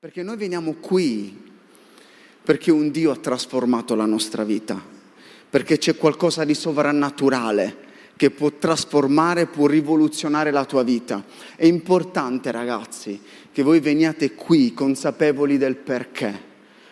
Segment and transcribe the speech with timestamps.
[0.00, 1.36] Perché noi veniamo qui
[2.44, 4.80] perché un Dio ha trasformato la nostra vita,
[5.50, 7.76] perché c'è qualcosa di sovrannaturale
[8.14, 11.24] che può trasformare, può rivoluzionare la tua vita.
[11.56, 16.42] È importante, ragazzi, che voi veniate qui consapevoli del perché.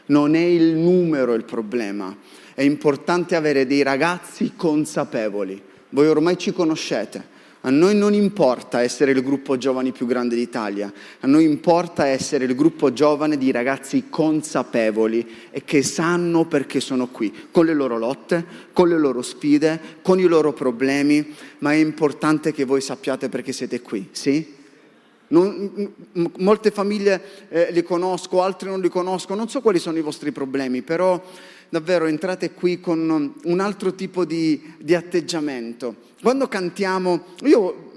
[0.06, 2.12] Non è il numero il problema,
[2.54, 5.62] è importante avere dei ragazzi consapevoli.
[5.90, 7.34] Voi ormai ci conoscete.
[7.66, 12.44] A noi non importa essere il gruppo giovani più grande d'Italia, a noi importa essere
[12.44, 17.98] il gruppo giovane di ragazzi consapevoli e che sanno perché sono qui, con le loro
[17.98, 23.28] lotte, con le loro sfide, con i loro problemi, ma è importante che voi sappiate
[23.28, 24.54] perché siete qui, sì?
[25.28, 25.92] Non,
[26.36, 30.30] molte famiglie eh, li conosco, altre non li conosco, non so quali sono i vostri
[30.30, 31.20] problemi, però
[31.68, 35.96] davvero entrate qui con un altro tipo di, di atteggiamento.
[36.20, 37.92] Quando cantiamo, io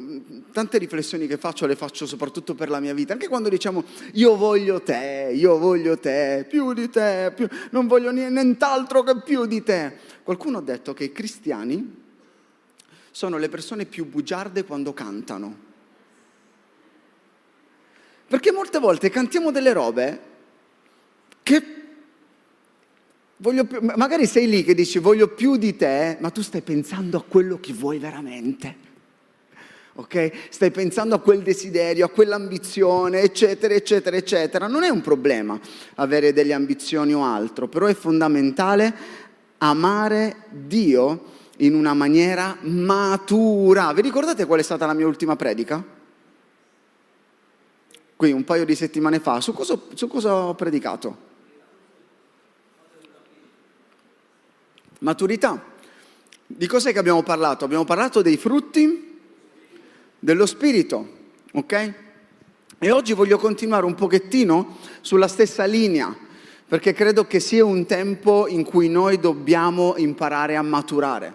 [0.52, 3.84] tante riflessioni che faccio le faccio soprattutto per la mia vita, anche quando diciamo
[4.14, 9.46] io voglio te, io voglio te, più di te, più, non voglio nient'altro che più
[9.46, 9.94] di te.
[10.24, 12.08] Qualcuno ha detto che i cristiani
[13.12, 15.68] sono le persone più bugiarde quando cantano.
[18.28, 20.22] Perché molte volte cantiamo delle robe
[21.42, 21.79] che
[23.40, 27.18] voglio più, magari sei lì che dici voglio più di te, ma tu stai pensando
[27.18, 28.88] a quello che vuoi veramente.
[29.96, 30.32] Ok?
[30.50, 34.68] Stai pensando a quel desiderio, a quell'ambizione, eccetera, eccetera, eccetera.
[34.68, 35.60] Non è un problema
[35.96, 38.94] avere delle ambizioni o altro, però è fondamentale
[39.58, 41.26] amare Dio
[41.58, 43.92] in una maniera matura.
[43.92, 45.98] Vi ricordate qual è stata la mia ultima predica?
[48.20, 51.29] qui un paio di settimane fa, su cosa, su cosa ho predicato?
[55.00, 55.64] Maturità.
[56.46, 57.64] Di cos'è che abbiamo parlato?
[57.64, 59.18] Abbiamo parlato dei frutti
[60.20, 61.08] dello Spirito,
[61.54, 61.94] ok?
[62.80, 66.16] E oggi voglio continuare un pochettino sulla stessa linea,
[66.68, 71.34] perché credo che sia un tempo in cui noi dobbiamo imparare a maturare.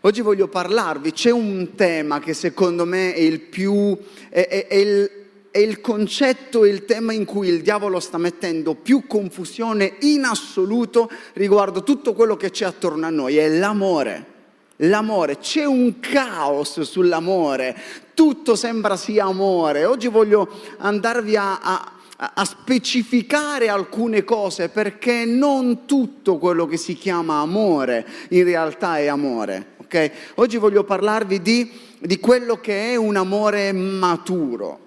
[0.00, 3.96] Oggi voglio parlarvi, c'è un tema che secondo me è il più,
[4.28, 5.10] è, è, è il,
[5.54, 10.24] è il concetto e il tema in cui il diavolo sta mettendo più confusione in
[10.24, 14.32] assoluto riguardo tutto quello che c'è attorno a noi, è l'amore.
[14.78, 17.76] L'amore, c'è un caos sull'amore,
[18.14, 19.84] tutto sembra sia amore.
[19.84, 21.92] Oggi voglio andarvi a, a,
[22.34, 29.06] a specificare alcune cose perché non tutto quello che si chiama amore in realtà è
[29.06, 29.74] amore.
[29.76, 30.10] Okay?
[30.34, 31.70] Oggi voglio parlarvi di,
[32.00, 34.83] di quello che è un amore maturo.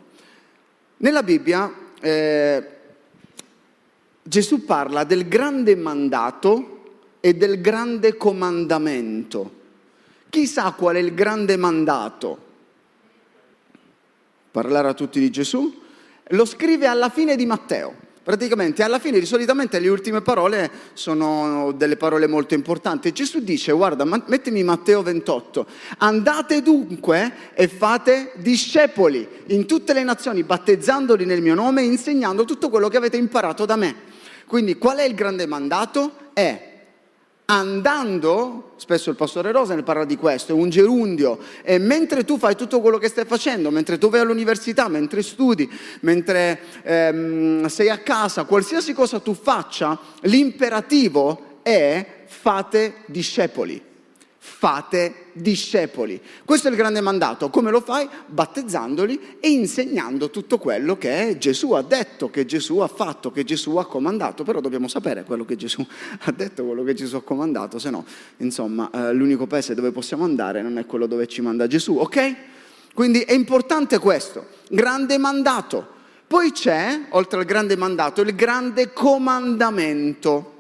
[1.00, 1.72] Nella Bibbia
[2.02, 2.70] eh,
[4.24, 9.52] Gesù parla del grande mandato e del grande comandamento.
[10.30, 12.46] Chi sa qual è il grande mandato?
[14.50, 15.82] Parlare a tutti di Gesù?
[16.30, 18.06] Lo scrive alla fine di Matteo.
[18.28, 23.14] Praticamente alla fine, di solitamente le ultime parole sono delle parole molto importanti.
[23.14, 25.66] Gesù dice, guarda, mettimi Matteo 28,
[26.00, 32.44] andate dunque e fate discepoli in tutte le nazioni, battezzandoli nel mio nome e insegnando
[32.44, 33.96] tutto quello che avete imparato da me.
[34.46, 36.12] Quindi qual è il grande mandato?
[36.34, 36.77] È
[37.50, 42.38] andando, spesso il pastore Rosa ne parla di questo, è un gerundio, e mentre tu
[42.38, 45.70] fai tutto quello che stai facendo, mentre tu vai all'università, mentre studi,
[46.02, 53.87] mentre ehm, sei a casa, qualsiasi cosa tu faccia, l'imperativo è fate discepoli
[54.50, 56.20] fate discepoli.
[56.44, 57.50] Questo è il grande mandato.
[57.50, 58.08] Come lo fai?
[58.26, 63.76] Battezzandoli e insegnando tutto quello che Gesù ha detto, che Gesù ha fatto, che Gesù
[63.76, 64.44] ha comandato.
[64.44, 65.86] Però dobbiamo sapere quello che Gesù
[66.24, 68.06] ha detto, quello che Gesù ha comandato, se no,
[68.38, 72.36] insomma, eh, l'unico paese dove possiamo andare non è quello dove ci manda Gesù, ok?
[72.96, 75.96] Quindi è importante questo, grande mandato.
[76.26, 80.57] Poi c'è, oltre al grande mandato, il grande comandamento.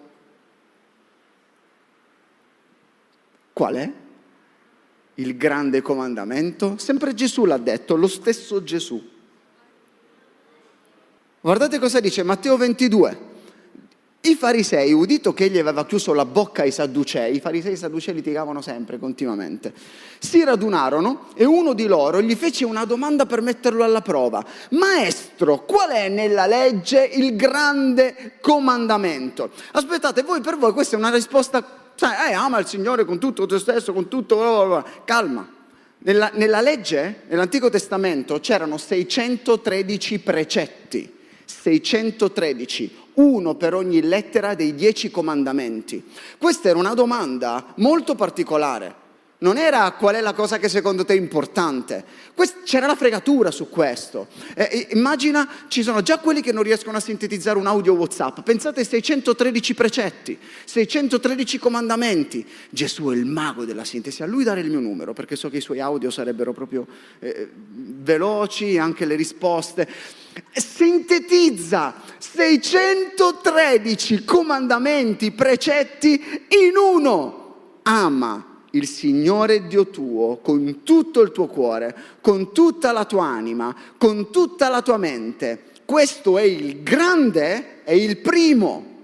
[3.57, 3.91] Qual è?
[5.15, 6.75] Il grande comandamento?
[6.77, 9.03] Sempre Gesù l'ha detto, lo stesso Gesù.
[11.41, 13.19] Guardate cosa dice Matteo 22.
[14.21, 17.77] I farisei, udito che egli aveva chiuso la bocca ai sadducei, i farisei e i
[17.77, 19.73] sadducei litigavano sempre, continuamente,
[20.19, 24.45] si radunarono e uno di loro gli fece una domanda per metterlo alla prova.
[24.71, 29.49] Maestro, qual è nella legge il grande comandamento?
[29.71, 33.47] Aspettate, voi per voi questa è una risposta Sai, eh, ama il Signore con tutto
[33.47, 34.85] te stesso, con tutto...
[35.03, 35.55] Calma.
[35.99, 41.15] Nella, nella legge, nell'Antico Testamento, c'erano 613 precetti.
[41.43, 46.03] 613, uno per ogni lettera dei dieci comandamenti.
[46.37, 48.93] Questa era una domanda molto particolare,
[49.39, 52.03] Non era qual è la cosa che secondo te è importante.
[52.33, 54.29] Quest- c'era la fregatura su questo.
[54.55, 58.39] Eh, immagina, ci sono già quelli che non riescono a sintetizzare un audio WhatsApp.
[58.39, 62.43] Pensate ai 613 precetti, 613 comandamenti.
[62.71, 64.23] Gesù è il mago della sintesi.
[64.23, 66.87] A lui dare il mio numero, perché so che i suoi audio sarebbero proprio
[67.19, 69.87] eh, veloci, anche le risposte.
[70.51, 77.79] Sintetizza 613 comandamenti, precetti in uno.
[77.83, 83.75] Ama il Signore Dio tuo con tutto il tuo cuore, con tutta la tua anima,
[83.97, 85.63] con tutta la tua mente.
[85.85, 88.95] Questo è il grande, è il primo.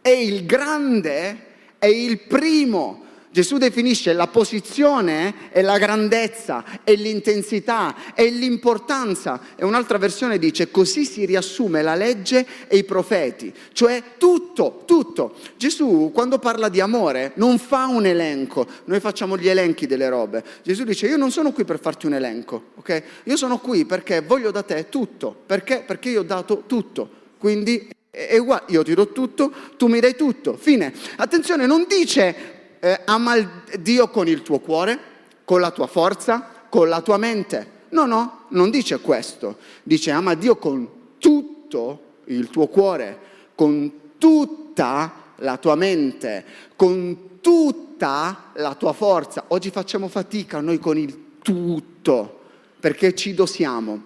[0.00, 1.46] È il grande,
[1.78, 3.04] è il primo.
[3.32, 9.40] Gesù definisce la posizione e la grandezza e l'intensità e l'importanza.
[9.54, 15.34] E un'altra versione dice così si riassume la legge e i profeti, cioè tutto, tutto.
[15.56, 20.42] Gesù quando parla di amore non fa un elenco, noi facciamo gli elenchi delle robe.
[20.64, 23.02] Gesù dice io non sono qui per farti un elenco, ok?
[23.24, 25.84] Io sono qui perché voglio da te tutto, perché?
[25.86, 27.08] Perché io ho dato tutto.
[27.38, 30.92] Quindi è uguale, io ti do tutto, tu mi dai tutto, fine.
[31.16, 34.98] Attenzione, non dice eh, ama Dio con il tuo cuore,
[35.44, 37.78] con la tua forza, con la tua mente.
[37.90, 39.58] No, no, non dice questo.
[39.82, 40.88] Dice ama Dio con
[41.18, 43.18] tutto il tuo cuore,
[43.54, 46.44] con tutta la tua mente,
[46.76, 49.44] con tutta la tua forza.
[49.48, 52.40] Oggi facciamo fatica noi con il tutto,
[52.78, 54.02] perché ci dosiamo,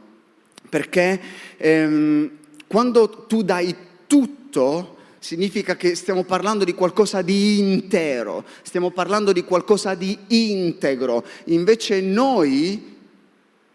[0.68, 1.20] perché
[1.56, 2.30] ehm,
[2.66, 3.74] quando tu dai
[4.06, 4.93] tutto,
[5.24, 11.24] significa che stiamo parlando di qualcosa di intero, stiamo parlando di qualcosa di integro.
[11.44, 12.98] Invece noi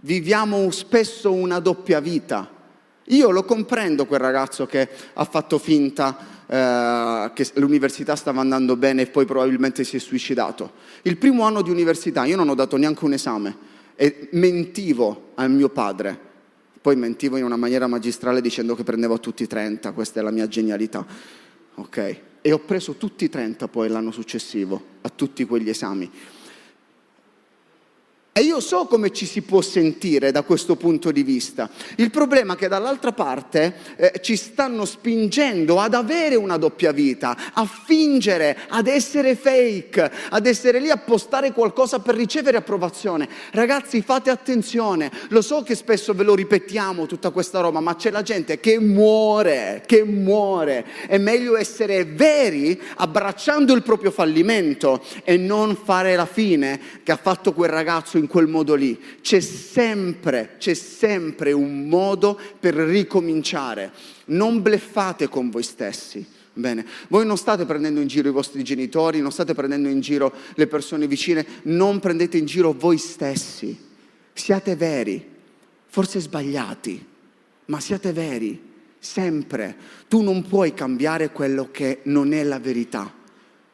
[0.02, 2.48] viviamo spesso una doppia vita.
[3.06, 9.02] Io lo comprendo quel ragazzo che ha fatto finta eh, che l'università stava andando bene
[9.02, 10.74] e poi probabilmente si è suicidato.
[11.02, 13.58] Il primo anno di università io non ho dato neanche un esame
[13.96, 16.28] e mentivo al mio padre.
[16.82, 20.32] Poi mentivo in una maniera magistrale dicendo che prendevo tutti i 30, questa è la
[20.32, 21.06] mia genialità
[21.80, 22.22] ok?
[22.42, 26.10] E ho preso tutti i 30 poi l'anno successivo, a tutti quegli esami.
[28.40, 31.70] E io so come ci si può sentire da questo punto di vista.
[31.98, 37.36] Il problema è che dall'altra parte eh, ci stanno spingendo ad avere una doppia vita,
[37.52, 43.28] a fingere, ad essere fake, ad essere lì a postare qualcosa per ricevere approvazione.
[43.52, 45.12] Ragazzi, fate attenzione.
[45.32, 48.80] Lo so che spesso ve lo ripetiamo tutta questa roba, ma c'è la gente che
[48.80, 50.86] muore, che muore.
[51.10, 57.20] È meglio essere veri abbracciando il proprio fallimento e non fare la fine che ha
[57.22, 58.98] fatto quel ragazzo in quel modo lì.
[59.20, 63.92] C'è sempre, c'è sempre un modo per ricominciare.
[64.26, 66.26] Non bleffate con voi stessi.
[66.54, 70.34] Bene, voi non state prendendo in giro i vostri genitori, non state prendendo in giro
[70.56, 73.78] le persone vicine, non prendete in giro voi stessi.
[74.34, 75.26] Siate veri,
[75.88, 77.06] forse sbagliati,
[77.66, 78.62] ma siate veri,
[79.00, 79.76] sempre.
[80.08, 83.14] Tu non puoi cambiare quello che non è la verità,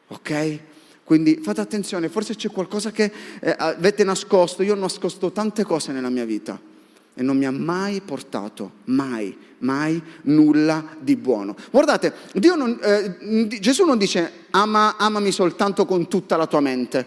[0.08, 0.60] ok?
[1.06, 4.64] Quindi fate attenzione, forse c'è qualcosa che eh, avete nascosto.
[4.64, 6.60] Io ho nascosto tante cose nella mia vita
[7.14, 11.54] e non mi ha mai portato, mai, mai nulla di buono.
[11.70, 12.12] Guardate,
[12.56, 17.06] non, eh, Gesù non dice ama, amami soltanto con tutta la tua mente.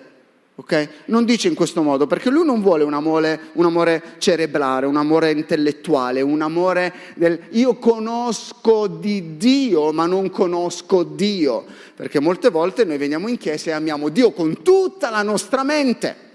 [0.59, 0.89] Okay?
[1.05, 4.97] Non dice in questo modo, perché lui non vuole un amore, un amore, cerebrale, un
[4.97, 11.63] amore intellettuale, un amore del io conosco di Dio ma non conosco Dio,
[11.95, 16.27] perché molte volte noi veniamo in chiesa e amiamo Dio con tutta la nostra mente.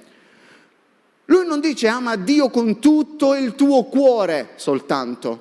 [1.26, 5.40] Lui non dice ama Dio con tutto il tuo cuore soltanto,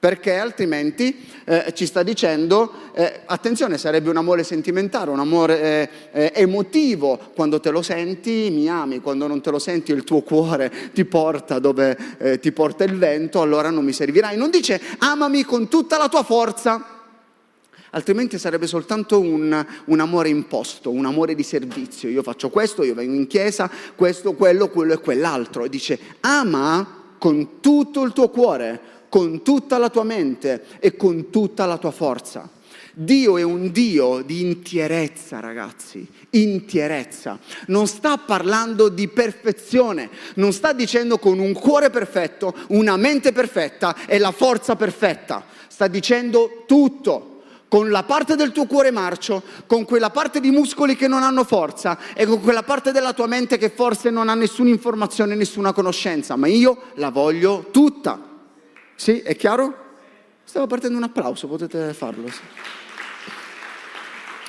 [0.00, 5.88] perché altrimenti eh, ci sta dicendo, eh, attenzione, sarebbe un amore sentimentale, un amore eh,
[6.12, 10.22] eh, emotivo, quando te lo senti mi ami, quando non te lo senti il tuo
[10.22, 14.38] cuore ti porta dove eh, ti porta il vento, allora non mi servirai.
[14.38, 16.82] Non dice amami con tutta la tua forza,
[17.90, 22.08] altrimenti sarebbe soltanto un, un, amore imposto, un amore di servizio.
[22.08, 25.64] Io faccio questo, io vengo in chiesa, questo, quello, quello e quell'altro.
[25.64, 31.28] E dice ama con tutto il tuo cuore con tutta la tua mente e con
[31.28, 32.48] tutta la tua forza.
[32.92, 37.38] Dio è un Dio di intierezza, ragazzi, intierezza.
[37.66, 43.94] Non sta parlando di perfezione, non sta dicendo con un cuore perfetto, una mente perfetta
[44.06, 45.44] e la forza perfetta.
[45.68, 50.96] Sta dicendo tutto, con la parte del tuo cuore marcio, con quella parte di muscoli
[50.96, 54.34] che non hanno forza e con quella parte della tua mente che forse non ha
[54.34, 58.29] nessuna informazione, nessuna conoscenza, ma io la voglio tutta.
[59.00, 59.74] Sì, è chiaro?
[60.44, 62.28] Stava partendo un applauso, potete farlo.
[62.28, 62.40] Sì.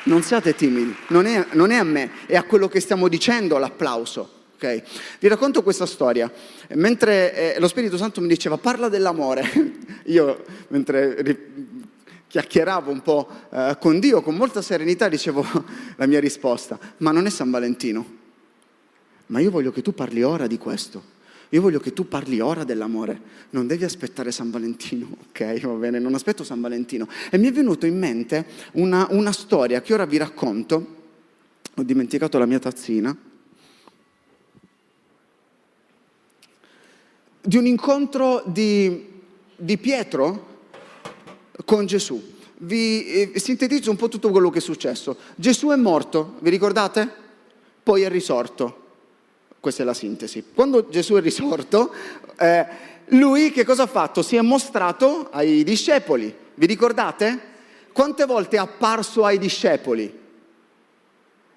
[0.03, 3.57] Non siate timidi, non è, non è a me, è a quello che stiamo dicendo
[3.57, 4.29] l'applauso.
[4.55, 4.83] Okay.
[5.19, 6.29] Vi racconto questa storia.
[6.73, 9.49] Mentre eh, lo Spirito Santo mi diceva parla dell'amore,
[10.07, 11.85] io mentre ri-
[12.27, 15.45] chiacchieravo un po' eh, con Dio, con molta serenità, dicevo
[15.95, 18.05] la mia risposta, ma non è San Valentino.
[19.27, 21.19] Ma io voglio che tu parli ora di questo.
[21.53, 25.61] Io voglio che tu parli ora dell'amore, non devi aspettare San Valentino, ok?
[25.61, 27.07] Va bene, non aspetto San Valentino.
[27.29, 30.99] E mi è venuto in mente una, una storia che ora vi racconto.
[31.75, 33.15] Ho dimenticato la mia tazzina.
[37.41, 39.07] di un incontro di,
[39.55, 40.49] di Pietro
[41.65, 42.29] con Gesù.
[42.57, 45.17] Vi eh, sintetizzo un po' tutto quello che è successo.
[45.35, 47.09] Gesù è morto, vi ricordate?
[47.81, 48.80] Poi è risorto.
[49.61, 50.43] Questa è la sintesi.
[50.55, 51.93] Quando Gesù è risorto,
[52.35, 52.65] eh,
[53.09, 54.23] lui che cosa ha fatto?
[54.23, 56.35] Si è mostrato ai discepoli.
[56.55, 57.39] Vi ricordate?
[57.93, 60.19] Quante volte è apparso ai discepoli?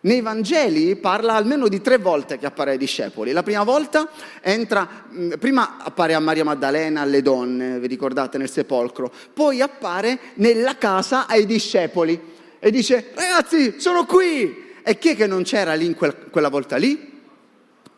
[0.00, 3.32] Nei Vangeli parla almeno di tre volte che appare ai discepoli.
[3.32, 4.10] La prima volta
[4.42, 10.18] entra, mm, prima appare a Maria Maddalena, alle donne, vi ricordate, nel sepolcro, poi appare
[10.34, 12.20] nella casa ai discepoli
[12.58, 14.72] e dice, ragazzi, sono qui!
[14.82, 17.12] E chi è che non c'era lì in quel, quella volta lì?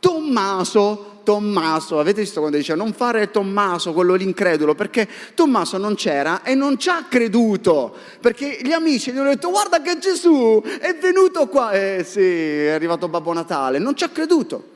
[0.07, 6.45] Tommaso, Tommaso, avete visto quando dice non fare Tommaso, quello l'incredulo, perché Tommaso non c'era
[6.45, 10.95] e non ci ha creduto, perché gli amici gli hanno detto guarda che Gesù è
[10.95, 14.75] venuto qua, eh sì, è arrivato Babbo Natale, non ci ha creduto.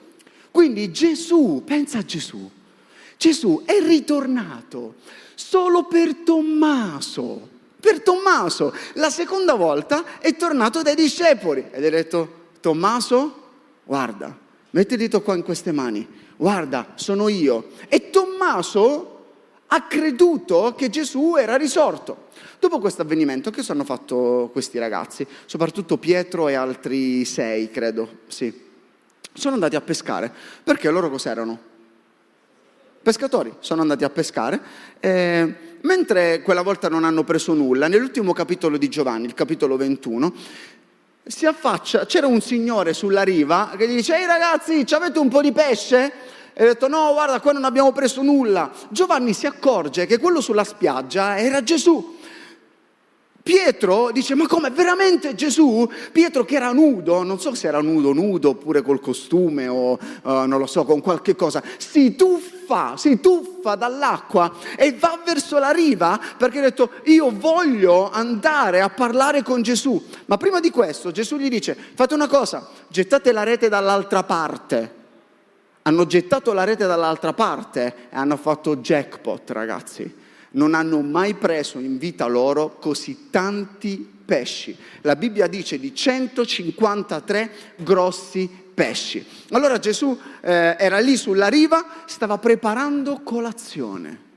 [0.50, 2.50] Quindi Gesù, pensa a Gesù,
[3.16, 4.94] Gesù è ritornato
[5.36, 8.74] solo per Tommaso, per Tommaso.
[8.94, 11.66] La seconda volta è tornato dai discepoli.
[11.70, 13.42] Ed ha detto Tommaso,
[13.84, 17.70] guarda, metti il dito qua in queste mani, guarda, sono io.
[17.88, 19.18] E Tommaso
[19.66, 22.28] ha creduto che Gesù era risorto.
[22.58, 25.26] Dopo questo avvenimento, che cosa hanno fatto questi ragazzi?
[25.46, 28.68] Soprattutto Pietro e altri sei, credo, sì.
[29.32, 30.32] Sono andati a pescare.
[30.62, 31.68] Perché loro cos'erano?
[33.02, 34.60] Pescatori, sono andati a pescare.
[35.00, 40.34] Eh, mentre quella volta non hanno preso nulla, nell'ultimo capitolo di Giovanni, il capitolo 21,
[41.24, 45.28] si affaccia, c'era un signore sulla riva che gli dice, ehi ragazzi, ci avete un
[45.28, 46.12] po' di pesce?
[46.52, 48.70] E ha detto, no, guarda, qua non abbiamo preso nulla.
[48.88, 52.18] Giovanni si accorge che quello sulla spiaggia era Gesù.
[53.42, 55.88] Pietro dice, ma come, veramente Gesù?
[56.12, 59.98] Pietro che era nudo, non so se era nudo, nudo, oppure col costume o uh,
[60.22, 62.59] non lo so, con qualche cosa, si tuffa,
[62.96, 68.88] si tuffa dall'acqua e va verso la riva perché ha detto, io voglio andare a
[68.90, 70.02] parlare con Gesù.
[70.26, 74.98] Ma prima di questo Gesù gli dice, fate una cosa, gettate la rete dall'altra parte.
[75.82, 81.78] Hanno gettato la rete dall'altra parte e hanno fatto jackpot, ragazzi non hanno mai preso
[81.78, 84.76] in vita loro così tanti pesci.
[85.02, 89.24] La Bibbia dice di 153 grossi pesci.
[89.50, 94.28] Allora Gesù eh, era lì sulla riva, stava preparando colazione.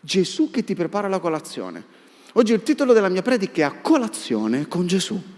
[0.00, 1.84] Gesù che ti prepara la colazione.
[2.34, 5.31] Oggi il titolo della mia predica è A colazione con Gesù.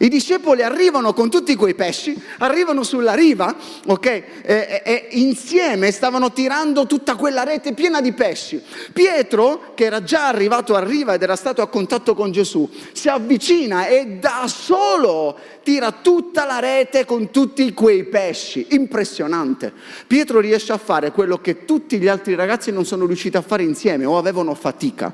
[0.00, 4.06] I discepoli arrivano con tutti quei pesci, arrivano sulla riva, ok?
[4.06, 8.62] E, e, e, insieme stavano tirando tutta quella rete piena di pesci.
[8.92, 13.08] Pietro, che era già arrivato a riva ed era stato a contatto con Gesù, si
[13.08, 18.68] avvicina e da solo tira tutta la rete con tutti quei pesci.
[18.70, 19.72] Impressionante.
[20.06, 23.64] Pietro riesce a fare quello che tutti gli altri ragazzi non sono riusciti a fare
[23.64, 25.12] insieme o avevano fatica.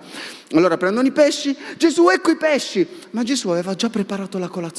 [0.53, 4.74] Allora prendono i pesci, Gesù ecco i pesci, ma Gesù aveva già preparato la colazione.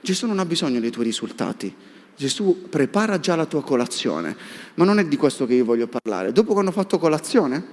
[0.00, 1.74] Gesù non ha bisogno dei tuoi risultati,
[2.16, 4.36] Gesù prepara già la tua colazione,
[4.74, 6.32] ma non è di questo che io voglio parlare.
[6.32, 7.64] Dopo che hanno fatto colazione,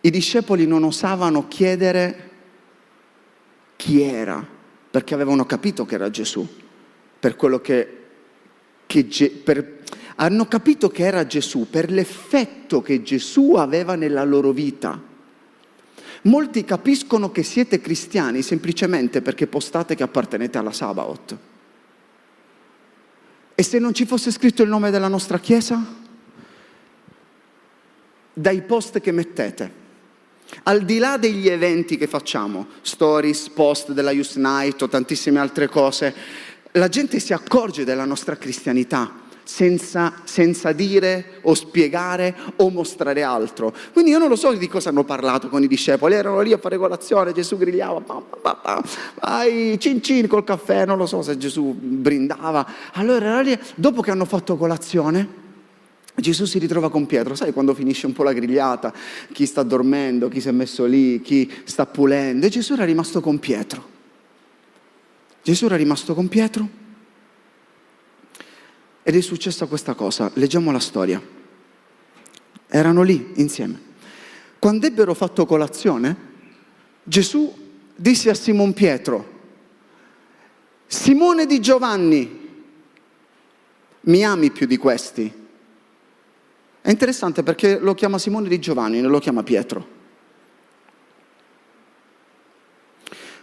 [0.00, 2.30] i discepoli non osavano chiedere
[3.76, 4.44] chi era,
[4.90, 6.46] perché avevano capito che era Gesù,
[7.20, 8.04] per quello che,
[8.86, 9.06] che
[9.44, 9.78] per,
[10.16, 15.00] hanno capito che era Gesù per l'effetto che Gesù aveva nella loro vita.
[16.22, 21.36] Molti capiscono che siete cristiani semplicemente perché postate che appartenete alla Sabaoth.
[23.54, 25.84] E se non ci fosse scritto il nome della nostra chiesa?
[28.32, 29.72] Dai post che mettete,
[30.64, 35.68] al di là degli eventi che facciamo, stories, post della Youth Night o tantissime altre
[35.68, 36.14] cose,
[36.72, 43.74] la gente si accorge della nostra cristianità senza, senza, dire o spiegare o mostrare altro.
[43.94, 46.58] Quindi io non lo so di cosa hanno parlato con i discepoli, erano lì a
[46.58, 48.02] fare colazione, Gesù grigliava,
[49.22, 52.66] vai cin cin col caffè, non lo so se Gesù brindava.
[52.92, 53.42] Allora,
[53.74, 55.26] dopo che hanno fatto colazione,
[56.14, 58.92] Gesù si ritrova con Pietro, sai quando finisce un po' la grigliata,
[59.32, 63.22] chi sta dormendo, chi si è messo lì, chi sta pulendo, e Gesù era rimasto
[63.22, 63.96] con Pietro.
[65.42, 66.86] Gesù era rimasto con Pietro
[69.08, 71.18] ed è successa questa cosa, leggiamo la storia.
[72.66, 73.80] Erano lì insieme.
[74.58, 76.14] Quando ebbero fatto colazione,
[77.04, 77.50] Gesù
[77.96, 79.36] disse a Simon Pietro,
[80.86, 82.64] Simone di Giovanni,
[83.98, 85.32] mi ami più di questi?
[86.82, 89.86] È interessante perché lo chiama Simone di Giovanni, non lo chiama Pietro.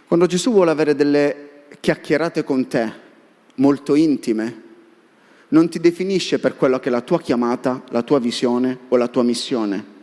[0.06, 2.92] Quando Gesù vuole avere delle chiacchierate con te,
[3.56, 4.62] molto intime,
[5.48, 9.08] non ti definisce per quello che è la tua chiamata, la tua visione o la
[9.08, 9.94] tua missione.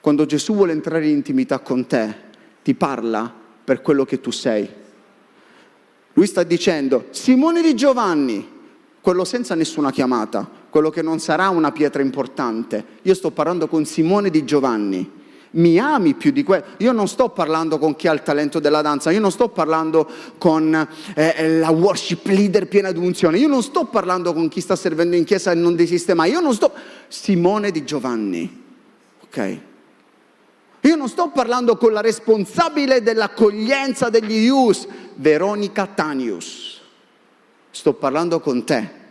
[0.00, 2.14] Quando Gesù vuole entrare in intimità con te,
[2.62, 3.32] ti parla
[3.64, 4.68] per quello che tu sei.
[6.12, 8.54] Lui sta dicendo, Simone di Giovanni,
[9.00, 12.84] quello senza nessuna chiamata, quello che non sarà una pietra importante.
[13.02, 15.10] Io sto parlando con Simone di Giovanni
[15.52, 16.64] mi ami più di quello.
[16.78, 20.08] Io non sto parlando con chi ha il talento della danza, io non sto parlando
[20.38, 20.74] con
[21.14, 24.76] eh, eh la worship leader piena di unzione, io non sto parlando con chi sta
[24.76, 26.72] servendo in chiesa e non desiste mai, io non sto...
[27.08, 28.64] Simone di Giovanni,
[29.22, 29.58] ok?
[30.86, 36.80] Io non sto parlando con la responsabile dell'accoglienza degli IUS, Veronica Tanius.
[37.70, 39.04] Sto parlando con te.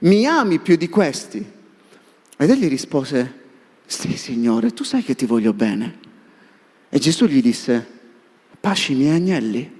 [0.00, 1.44] Mi ami più di questi?
[2.36, 3.34] Ed egli rispose,
[3.90, 5.98] sì, Signore, tu sai che ti voglio bene.
[6.90, 7.86] E Gesù gli disse,
[8.60, 9.76] pasci i miei agnelli.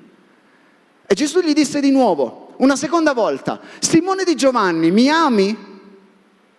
[1.06, 5.54] E Gesù gli disse di nuovo, una seconda volta, Simone di Giovanni, mi ami?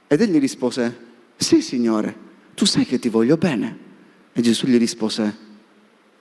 [0.06, 2.16] Ed egli rispose, sì, Signore,
[2.54, 3.78] tu sai che ti voglio bene.
[4.32, 5.36] E Gesù gli rispose,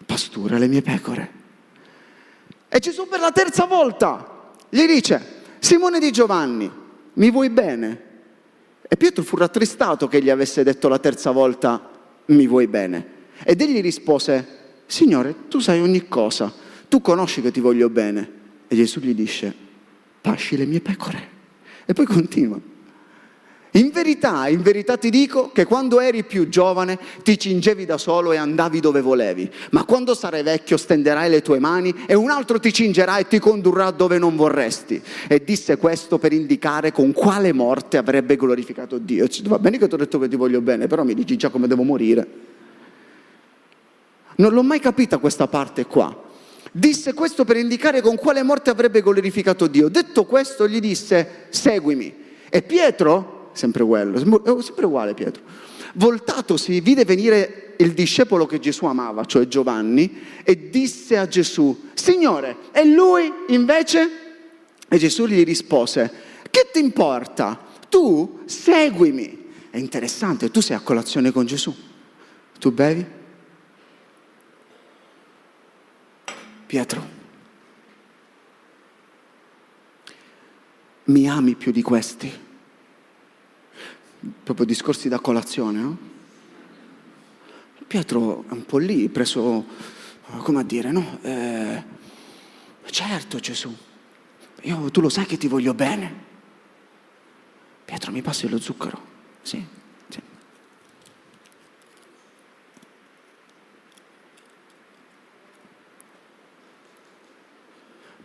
[0.06, 1.32] pastura le mie pecore.
[2.70, 6.70] E Gesù per la terza volta gli dice, Simone di Giovanni,
[7.12, 8.06] mi vuoi bene?
[8.88, 11.90] E Pietro fu rattristato che gli avesse detto la terza volta
[12.26, 13.16] mi vuoi bene.
[13.44, 16.52] Ed egli rispose, Signore, tu sai ogni cosa,
[16.88, 18.36] tu conosci che ti voglio bene.
[18.66, 19.54] E Gesù gli dice,
[20.20, 21.28] pasci le mie pecore.
[21.84, 22.58] E poi continua.
[23.72, 28.32] In verità, in verità ti dico che quando eri più giovane ti cingevi da solo
[28.32, 32.58] e andavi dove volevi, ma quando sarai vecchio stenderai le tue mani e un altro
[32.58, 35.02] ti cingerà e ti condurrà dove non vorresti.
[35.28, 39.24] E disse questo per indicare con quale morte avrebbe glorificato Dio.
[39.24, 41.50] E va bene che ti ho detto che ti voglio bene, però mi dici già
[41.50, 42.26] come devo morire.
[44.36, 46.24] Non l'ho mai capita questa parte qua.
[46.72, 49.88] Disse questo per indicare con quale morte avrebbe glorificato Dio.
[49.88, 52.26] Detto questo gli disse seguimi.
[52.48, 55.42] E Pietro sempre quello, è sempre uguale Pietro.
[55.94, 62.56] Voltatosi, vide venire il discepolo che Gesù amava, cioè Giovanni, e disse a Gesù, Signore,
[62.72, 64.10] e lui invece?
[64.88, 66.10] E Gesù gli rispose,
[66.50, 67.58] che ti importa?
[67.88, 69.46] Tu seguimi.
[69.70, 71.74] È interessante, tu sei a colazione con Gesù.
[72.58, 73.04] Tu bevi?
[76.66, 77.06] Pietro,
[81.04, 82.46] mi ami più di questi?
[84.42, 85.98] Proprio discorsi da colazione, no?
[87.86, 89.64] Pietro è un po' lì, preso,
[90.38, 91.18] come a dire, no?
[91.22, 91.82] Eh,
[92.90, 93.74] certo Gesù,
[94.62, 96.26] io, tu lo sai che ti voglio bene.
[97.84, 99.00] Pietro mi passi lo zucchero?
[99.42, 99.64] Sì,
[100.08, 100.20] sì.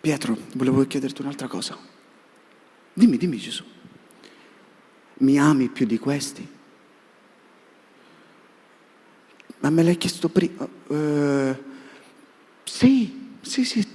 [0.01, 1.77] Pietro, volevo chiederti un'altra cosa.
[2.93, 3.72] Dimmi, dimmi Gesù
[5.23, 6.47] mi ami più di questi?
[9.59, 10.67] Ma me l'hai chiesto prima?
[10.87, 11.55] Uh,
[12.63, 13.87] sì, sì, sì,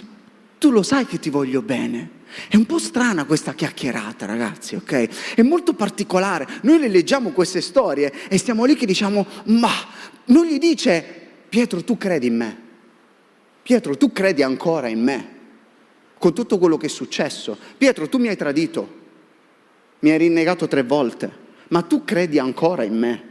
[0.58, 2.16] tu lo sai che ti voglio bene.
[2.48, 5.34] È un po' strana questa chiacchierata, ragazzi, ok?
[5.34, 6.46] È molto particolare.
[6.62, 9.72] Noi le leggiamo queste storie e stiamo lì che diciamo, ma
[10.26, 11.04] non gli dice,
[11.48, 12.66] Pietro, tu credi in me.
[13.62, 15.28] Pietro, tu credi ancora in me,
[16.18, 17.58] con tutto quello che è successo.
[17.76, 18.97] Pietro, tu mi hai tradito
[20.00, 21.30] mi hai rinnegato tre volte,
[21.68, 23.22] ma tu credi ancora in me?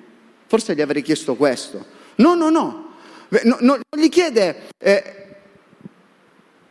[0.48, 1.86] Forse gli avrei chiesto questo.
[2.16, 2.94] No, no, no,
[3.30, 5.14] no, no non gli chiede, eh,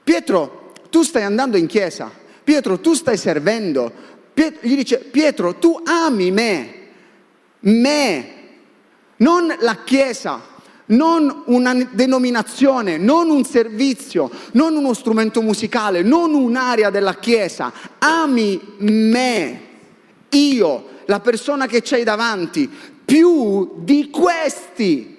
[0.03, 2.11] Pietro, tu stai andando in chiesa,
[2.45, 3.93] Pietro, tu stai servendo,
[4.33, 6.75] Pietro, gli dice, Pietro, tu ami me,
[7.61, 8.33] me,
[9.19, 10.55] non la chiesa,
[10.87, 18.61] non una denominazione, non un servizio, non uno strumento musicale, non un'area della chiesa, ami
[18.79, 19.66] me
[20.31, 22.71] io, la persona che c'hai davanti,
[23.05, 25.15] più di questi.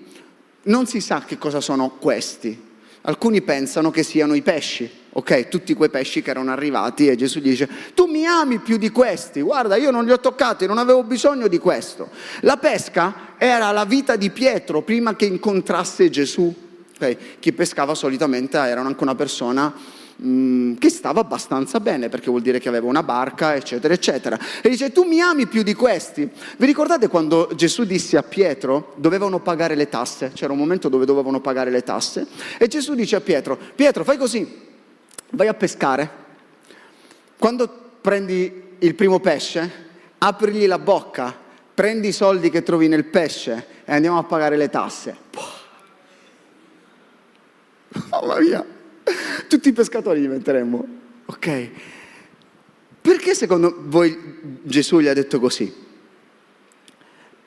[0.64, 2.66] Non si sa che cosa sono questi.
[3.02, 5.48] Alcuni pensano che siano i pesci, ok?
[5.48, 9.40] Tutti quei pesci che erano arrivati e Gesù dice, tu mi ami più di questi,
[9.40, 12.10] guarda, io non li ho toccati, non avevo bisogno di questo.
[12.42, 16.54] La pesca era la vita di Pietro prima che incontrasse Gesù.
[16.96, 17.18] Okay?
[17.40, 19.74] Chi pescava solitamente era anche una persona
[20.22, 24.38] mm, che stava abbastanza bene, perché vuol dire che aveva una barca, eccetera, eccetera.
[24.62, 26.30] E dice, tu mi ami più di questi?
[26.58, 30.32] Vi ricordate quando Gesù disse a Pietro, dovevano pagare le tasse?
[30.34, 32.28] C'era un momento dove dovevano pagare le tasse.
[32.58, 34.48] E Gesù dice a Pietro, Pietro, fai così,
[35.32, 36.10] vai a pescare.
[37.38, 37.70] Quando
[38.02, 39.86] prendi il primo pesce,
[40.18, 41.36] aprigli la bocca,
[41.74, 45.16] prendi i soldi che trovi nel pesce e andiamo a pagare le tasse.
[48.10, 48.77] Mamma mia!
[49.48, 50.86] Tutti i pescatori diventeremmo,
[51.26, 51.70] ok?
[53.02, 55.74] Perché secondo voi Gesù gli ha detto così?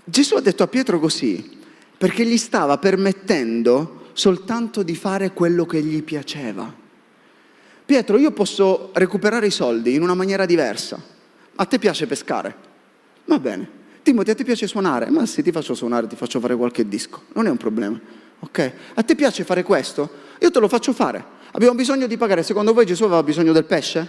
[0.05, 1.59] Gesù ha detto a Pietro così
[1.97, 6.75] perché gli stava permettendo soltanto di fare quello che gli piaceva.
[7.85, 11.01] Pietro, io posso recuperare i soldi in una maniera diversa.
[11.57, 12.55] A te piace pescare?
[13.27, 13.69] Va bene.
[14.03, 15.11] Timothy, a te piace suonare?
[15.11, 17.25] Ma se ti faccio suonare, ti faccio fare qualche disco.
[17.35, 18.01] Non è un problema.
[18.41, 18.73] Ok?
[18.95, 20.09] A te piace fare questo?
[20.39, 21.39] Io te lo faccio fare.
[21.53, 22.43] Abbiamo bisogno di pagare.
[22.43, 24.09] Secondo voi Gesù aveva bisogno del pesce?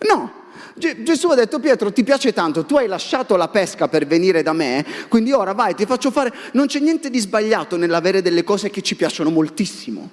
[0.00, 0.38] No.
[0.76, 4.52] Gesù ha detto Pietro ti piace tanto, tu hai lasciato la pesca per venire da
[4.52, 6.32] me, quindi ora vai, ti faccio fare...
[6.52, 10.10] Non c'è niente di sbagliato nell'avere delle cose che ci piacciono moltissimo.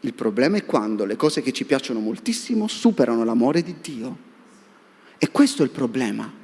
[0.00, 4.16] Il problema è quando le cose che ci piacciono moltissimo superano l'amore di Dio.
[5.18, 6.40] E questo è il problema.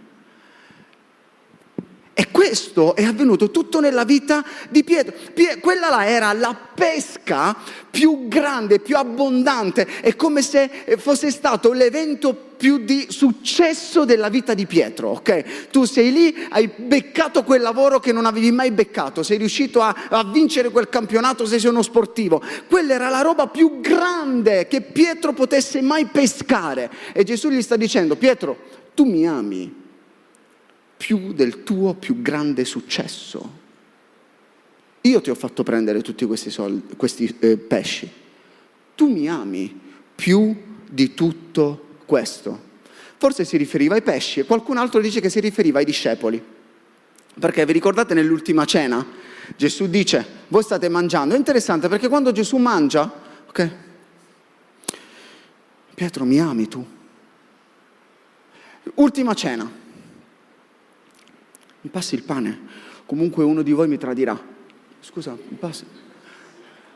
[2.21, 5.15] E questo è avvenuto tutto nella vita di Pietro.
[5.33, 7.57] Pie- quella là era la pesca
[7.89, 9.87] più grande, più abbondante.
[10.01, 15.69] È come se fosse stato l'evento più di successo della vita di Pietro, ok?
[15.71, 19.95] Tu sei lì, hai beccato quel lavoro che non avevi mai beccato, sei riuscito a,
[20.09, 22.43] a vincere quel campionato, sei uno sportivo.
[22.69, 26.91] Quella era la roba più grande che Pietro potesse mai pescare.
[27.13, 28.57] E Gesù gli sta dicendo, Pietro,
[28.93, 29.87] tu mi ami
[30.99, 33.67] più del tuo più grande successo.
[35.03, 38.11] Io ti ho fatto prendere tutti questi, soldi, questi eh, pesci.
[38.95, 39.81] Tu mi ami
[40.15, 40.55] più
[40.91, 42.67] di tutto questo.
[43.17, 46.43] Forse si riferiva ai pesci e qualcun altro dice che si riferiva ai discepoli.
[47.39, 49.07] Perché vi ricordate nell'ultima cena?
[49.57, 51.35] Gesù dice, voi state mangiando.
[51.35, 53.11] È interessante perché quando Gesù mangia,
[53.47, 53.71] ok?
[55.95, 56.85] Pietro, mi ami tu?
[58.95, 59.78] Ultima cena
[61.89, 62.61] mi passi il pane,
[63.07, 64.39] comunque uno di voi mi tradirà.
[65.01, 65.87] Scusa, mi passi.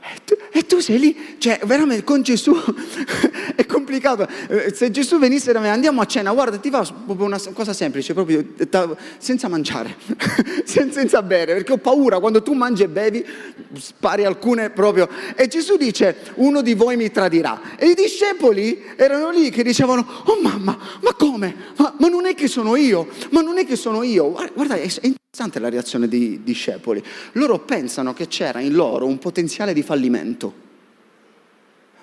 [0.04, 2.52] E tu, e tu, sei lì, cioè veramente con Gesù
[3.54, 4.26] è complicato.
[4.48, 8.12] Eh, se Gesù venisse da me, andiamo a cena, guarda, ti fa una cosa semplice,
[8.12, 8.44] proprio
[9.18, 9.94] senza mangiare,
[10.64, 13.24] senza bere, perché ho paura quando tu mangi e bevi,
[13.78, 15.08] spari alcune proprio.
[15.36, 17.76] E Gesù dice, uno di voi mi tradirà.
[17.76, 21.54] E i discepoli erano lì che dicevano, oh mamma, ma come?
[21.76, 24.32] Ma, ma non è che sono io, ma non è che sono io.
[24.52, 24.88] Guarda, è
[25.34, 27.02] interessante la reazione dei discepoli.
[27.32, 30.52] Loro pensano che c'era in loro un potenziale di fallimento.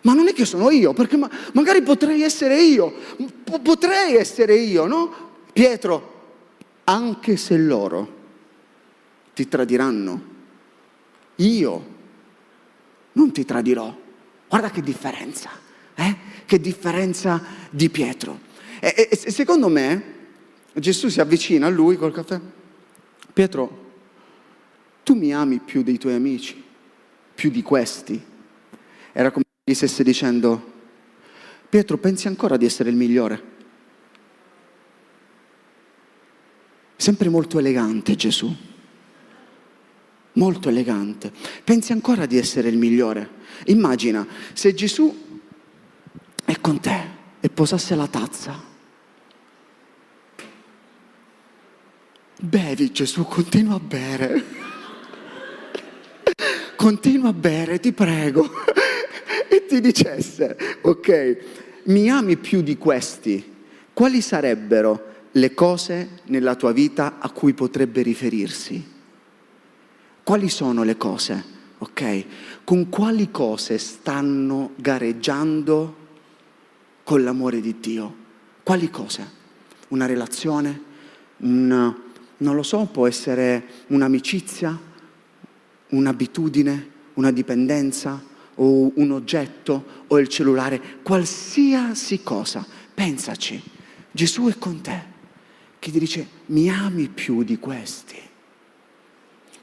[0.01, 2.91] Ma non è che sono io, perché ma- magari potrei essere io,
[3.43, 5.43] P- potrei essere io, no?
[5.53, 6.37] Pietro,
[6.85, 8.17] anche se loro
[9.35, 10.23] ti tradiranno,
[11.35, 11.85] io
[13.11, 13.95] non ti tradirò.
[14.47, 15.51] Guarda che differenza,
[15.93, 16.15] eh?
[16.47, 18.39] Che differenza di Pietro.
[18.79, 20.15] E, e secondo me
[20.73, 22.41] Gesù si avvicina a lui col caffè
[23.39, 23.91] Pietro,
[25.01, 26.61] tu mi ami più dei tuoi amici,
[27.33, 28.21] più di questi.
[29.13, 30.73] Era come se gli stesse dicendo,
[31.69, 33.43] Pietro, pensi ancora di essere il migliore?
[36.97, 38.53] Sempre molto elegante Gesù,
[40.33, 41.31] molto elegante.
[41.63, 43.29] Pensi ancora di essere il migliore?
[43.67, 45.41] Immagina se Gesù
[46.43, 47.03] è con te
[47.39, 48.68] e posasse la tazza
[52.41, 54.43] Bevi Gesù, continua a bere.
[56.77, 58.49] continua a bere, ti prego.
[59.49, 61.37] e ti dicesse, ok,
[61.87, 63.43] mi ami più di questi,
[63.91, 68.87] quali sarebbero le cose nella tua vita a cui potrebbe riferirsi?
[70.23, 71.43] Quali sono le cose?
[71.79, 72.25] Ok?
[72.63, 75.95] Con quali cose stanno gareggiando
[77.03, 78.15] con l'amore di Dio?
[78.63, 79.29] Quali cose?
[79.89, 80.87] Una relazione?
[81.39, 82.07] Un
[82.39, 84.77] non lo so, può essere un'amicizia,
[85.89, 88.21] un'abitudine, una dipendenza
[88.55, 92.65] o un oggetto o il cellulare, qualsiasi cosa.
[92.93, 93.61] Pensaci,
[94.11, 95.03] Gesù è con te,
[95.79, 98.17] che ti dice mi ami più di questi.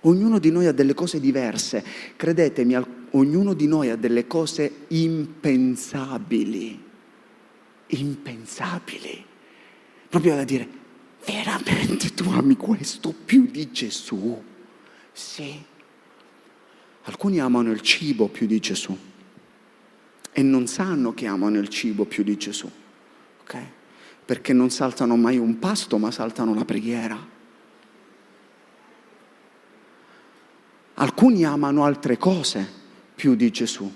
[0.00, 1.84] Ognuno di noi ha delle cose diverse.
[2.14, 2.76] Credetemi,
[3.10, 6.80] ognuno di noi ha delle cose impensabili,
[7.86, 9.24] impensabili,
[10.08, 10.68] proprio da dire,
[11.26, 14.42] veramente tu ami questo più di Gesù?
[15.12, 15.62] Sì.
[17.04, 18.96] Alcuni amano il cibo più di Gesù
[20.32, 22.70] e non sanno che amano il cibo più di Gesù,
[23.42, 23.56] ok?
[24.24, 27.34] Perché non saltano mai un pasto, ma saltano la preghiera.
[30.94, 32.68] Alcuni amano altre cose
[33.14, 33.90] più di Gesù.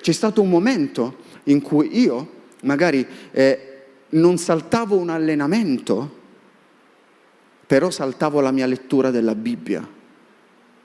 [0.00, 6.17] C'è stato un momento in cui io magari eh, non saltavo un allenamento,
[7.68, 9.86] però saltavo la mia lettura della Bibbia.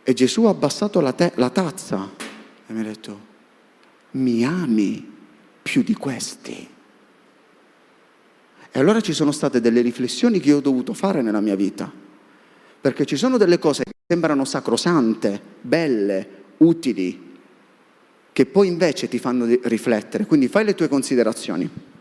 [0.04, 2.10] E Gesù ha abbassato la, te- la tazza
[2.68, 3.20] e mi ha detto,
[4.12, 5.10] mi ami
[5.62, 6.68] più di questi.
[8.70, 11.90] E allora ci sono state delle riflessioni che io ho dovuto fare nella mia vita,
[12.82, 17.32] perché ci sono delle cose che sembrano sacrosante, belle, utili,
[18.34, 20.26] che poi invece ti fanno riflettere.
[20.26, 21.93] Quindi fai le tue considerazioni.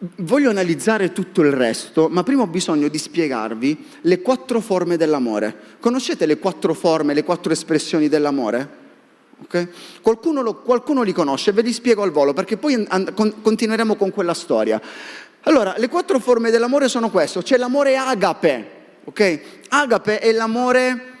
[0.00, 5.76] Voglio analizzare tutto il resto, ma prima ho bisogno di spiegarvi le quattro forme dell'amore.
[5.80, 8.86] Conoscete le quattro forme, le quattro espressioni dell'amore?
[9.42, 9.68] Okay?
[10.00, 13.96] Qualcuno, lo, qualcuno, li conosce, ve li spiego al volo perché poi and, con, continueremo
[13.96, 14.80] con quella storia.
[15.42, 18.70] Allora, le quattro forme dell'amore sono questo: c'è l'amore agape,
[19.02, 19.40] ok?
[19.68, 21.17] Agape è l'amore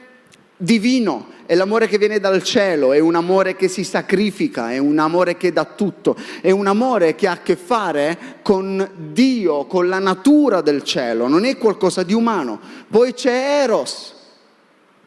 [0.58, 4.98] divino, è l'amore che viene dal cielo, è un amore che si sacrifica, è un
[4.98, 9.88] amore che dà tutto, è un amore che ha a che fare con Dio, con
[9.88, 12.60] la natura del cielo, non è qualcosa di umano.
[12.88, 14.14] Poi c'è Eros,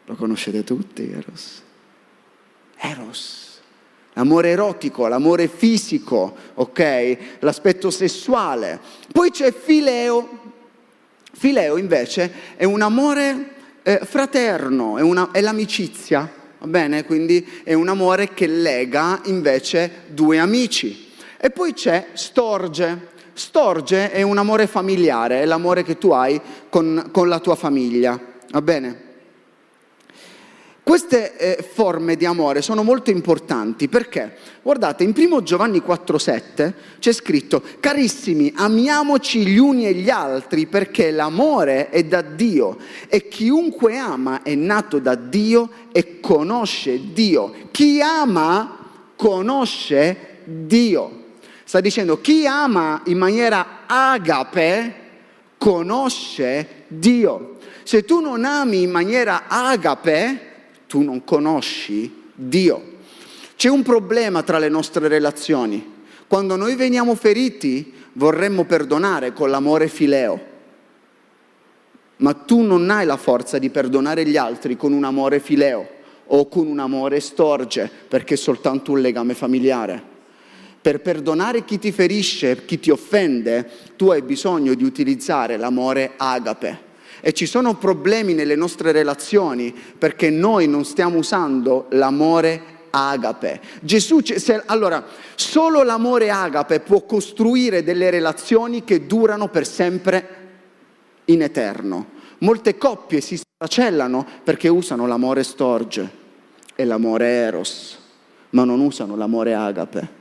[0.06, 1.62] lo conoscete tutti, Eros
[2.82, 3.60] eros,
[4.14, 7.16] l'amore erotico, l'amore fisico, ok?
[7.40, 8.80] L'aspetto sessuale.
[9.12, 10.40] Poi c'è fileo.
[11.34, 13.51] Fileo invece è un amore
[13.82, 17.04] eh, fraterno, è, una, è l'amicizia, va bene?
[17.04, 21.10] Quindi è un amore che lega invece due amici.
[21.36, 23.10] E poi c'è storge.
[23.34, 28.20] Storge è un amore familiare, è l'amore che tu hai con, con la tua famiglia,
[28.50, 29.11] va bene?
[30.84, 37.12] Queste eh, forme di amore sono molto importanti perché, guardate, in 1 Giovanni 4,7 c'è
[37.12, 43.96] scritto, carissimi, amiamoci gli uni e gli altri perché l'amore è da Dio e chiunque
[43.96, 47.54] ama è nato da Dio e conosce Dio.
[47.70, 48.78] Chi ama
[49.14, 51.20] conosce Dio.
[51.62, 54.94] Sta dicendo, chi ama in maniera agape
[55.58, 57.58] conosce Dio.
[57.84, 60.50] Se tu non ami in maniera agape,
[60.92, 62.82] tu non conosci Dio.
[63.56, 65.82] C'è un problema tra le nostre relazioni.
[66.26, 70.38] Quando noi veniamo feriti vorremmo perdonare con l'amore fileo,
[72.16, 75.88] ma tu non hai la forza di perdonare gli altri con un amore fileo
[76.26, 80.02] o con un amore storge, perché è soltanto un legame familiare.
[80.78, 86.90] Per perdonare chi ti ferisce, chi ti offende, tu hai bisogno di utilizzare l'amore agape
[87.24, 93.60] e ci sono problemi nelle nostre relazioni perché noi non stiamo usando l'amore agape.
[93.80, 95.04] Gesù, se, allora,
[95.36, 100.28] solo l'amore agape può costruire delle relazioni che durano per sempre
[101.26, 102.06] in eterno.
[102.38, 106.10] Molte coppie si stracellano perché usano l'amore storge
[106.74, 107.98] e l'amore eros,
[108.50, 110.20] ma non usano l'amore agape.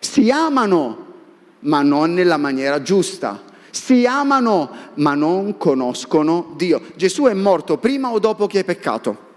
[0.00, 1.12] Si amano,
[1.60, 6.80] ma non nella maniera giusta si amano ma non conoscono Dio.
[6.94, 9.32] Gesù è morto prima o dopo che hai peccato?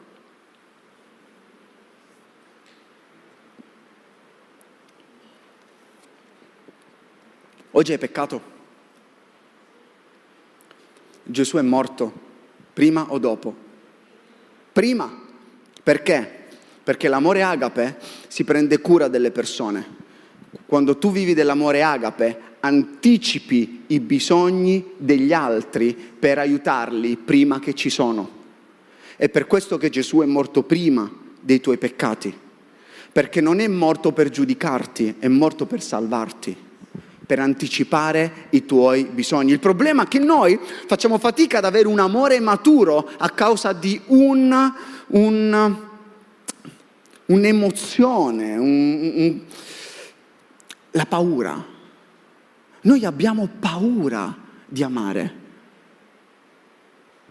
[7.71, 8.56] Oggi hai peccato?
[11.23, 12.12] Gesù è morto
[12.73, 13.56] prima o dopo?
[14.71, 15.26] Prima.
[15.84, 16.45] Perché?
[16.84, 17.97] Perché l'amore agape
[18.28, 20.06] si prende cura delle persone.
[20.65, 27.89] Quando tu vivi dell'amore agape, anticipi i bisogni degli altri per aiutarli prima che ci
[27.89, 28.36] sono.
[29.15, 32.34] È per questo che Gesù è morto prima dei tuoi peccati,
[33.12, 36.56] perché non è morto per giudicarti, è morto per salvarti,
[37.26, 39.52] per anticipare i tuoi bisogni.
[39.52, 44.00] Il problema è che noi facciamo fatica ad avere un amore maturo a causa di
[44.08, 44.74] un,
[45.08, 45.78] un,
[47.26, 49.39] un'emozione, un,
[50.91, 51.76] la paura
[52.88, 54.34] noi abbiamo paura
[54.65, 55.37] di amare.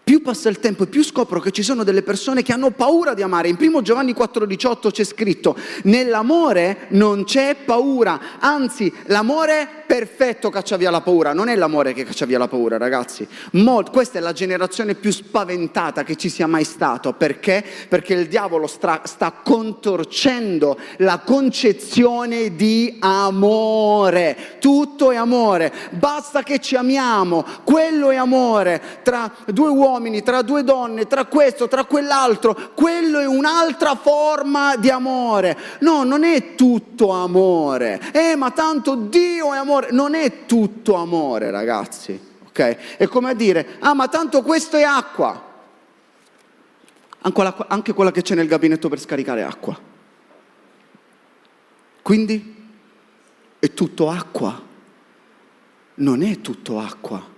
[0.07, 3.13] Più passa il tempo e più scopro che ci sono delle persone che hanno paura
[3.13, 3.49] di amare.
[3.49, 10.91] In 1 Giovanni 4,18 c'è scritto: Nell'amore non c'è paura, anzi, l'amore perfetto caccia via
[10.91, 13.27] la paura, non è l'amore che caccia via la paura, ragazzi.
[13.53, 17.11] Mol- questa è la generazione più spaventata che ci sia mai stato.
[17.11, 17.61] Perché?
[17.89, 24.55] Perché il diavolo stra- sta contorcendo la concezione di amore.
[24.61, 28.81] Tutto è amore, basta che ci amiamo, quello è amore.
[29.03, 34.89] Tra due uomini, tra due donne, tra questo, tra quell'altro, quello è un'altra forma di
[34.89, 35.57] amore.
[35.79, 38.01] No, non è tutto amore.
[38.11, 39.91] Eh, ma tanto Dio è amore.
[39.91, 42.19] Non è tutto amore, ragazzi.
[42.47, 42.97] Ok?
[42.97, 45.45] È come a dire, ah, ma tanto questo è acqua.
[47.67, 49.77] Anche quella che c'è nel gabinetto per scaricare acqua.
[52.01, 52.55] Quindi
[53.59, 54.61] è tutto acqua.
[55.95, 57.35] Non è tutto acqua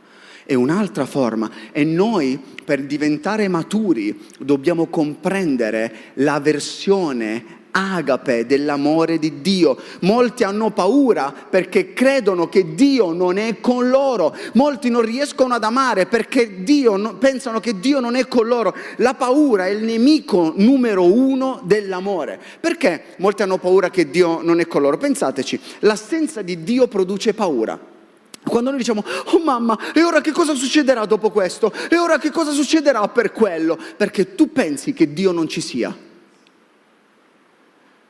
[0.50, 9.42] è un'altra forma e noi per diventare maturi dobbiamo comprendere la versione agape dell'amore di
[9.42, 9.78] Dio.
[10.02, 14.36] Molti hanno paura perché credono che Dio non è con loro.
[14.54, 18.76] Molti non riescono ad amare perché Dio, pensano che Dio non è con loro.
[18.96, 22.40] La paura è il nemico numero uno dell'amore.
[22.60, 24.98] Perché molti hanno paura che Dio non è con loro?
[24.98, 27.98] Pensateci, l'assenza di Dio produce paura.
[28.44, 31.72] Quando noi diciamo, oh mamma, e ora che cosa succederà dopo questo?
[31.90, 33.78] E ora che cosa succederà per quello?
[33.98, 36.08] Perché tu pensi che Dio non ci sia.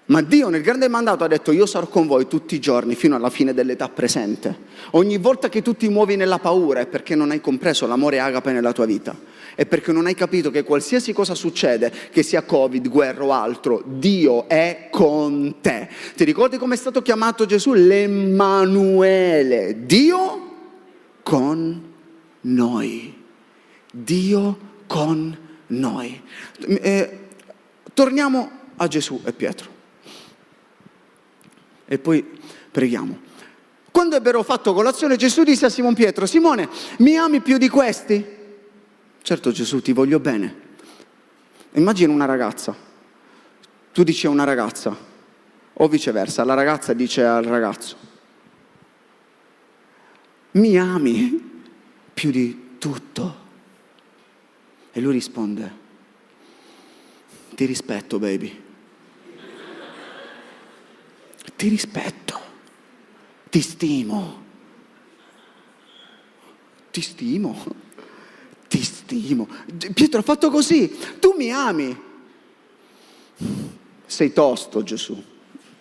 [0.10, 3.16] Ma Dio nel grande mandato ha detto io sarò con voi tutti i giorni fino
[3.16, 4.58] alla fine dell'età presente.
[4.92, 8.52] Ogni volta che tu ti muovi nella paura è perché non hai compreso l'amore agape
[8.52, 9.16] nella tua vita.
[9.54, 13.84] È perché non hai capito che qualsiasi cosa succede, che sia Covid, guerra o altro,
[13.86, 15.88] Dio è con te.
[16.16, 17.74] Ti ricordi come è stato chiamato Gesù?
[17.74, 18.26] L'Emmanuele.
[19.86, 20.56] Dio
[21.22, 21.84] con
[22.42, 23.24] noi.
[23.92, 26.22] Dio con noi.
[26.66, 27.20] Eh,
[27.94, 29.78] torniamo a Gesù e Pietro
[31.92, 32.24] e poi
[32.70, 33.20] preghiamo.
[33.92, 38.24] Quando ebbero fatto colazione Gesù disse a Simon Pietro, Simone, mi ami più di questi?
[39.24, 40.68] Certo Gesù, ti voglio bene.
[41.72, 42.76] Immagina una ragazza,
[43.92, 44.96] tu dici a una ragazza,
[45.74, 47.98] o viceversa, la ragazza dice al ragazzo,
[50.52, 51.64] mi ami
[52.14, 53.48] più di tutto?
[54.92, 55.72] E lui risponde,
[57.56, 58.68] ti rispetto baby
[61.60, 62.40] ti rispetto,
[63.50, 64.44] ti stimo,
[66.90, 67.66] ti stimo,
[68.70, 69.46] ti stimo.
[69.94, 72.02] Pietro ha fatto così, tu mi ami.
[74.06, 75.22] Sei tosto Gesù,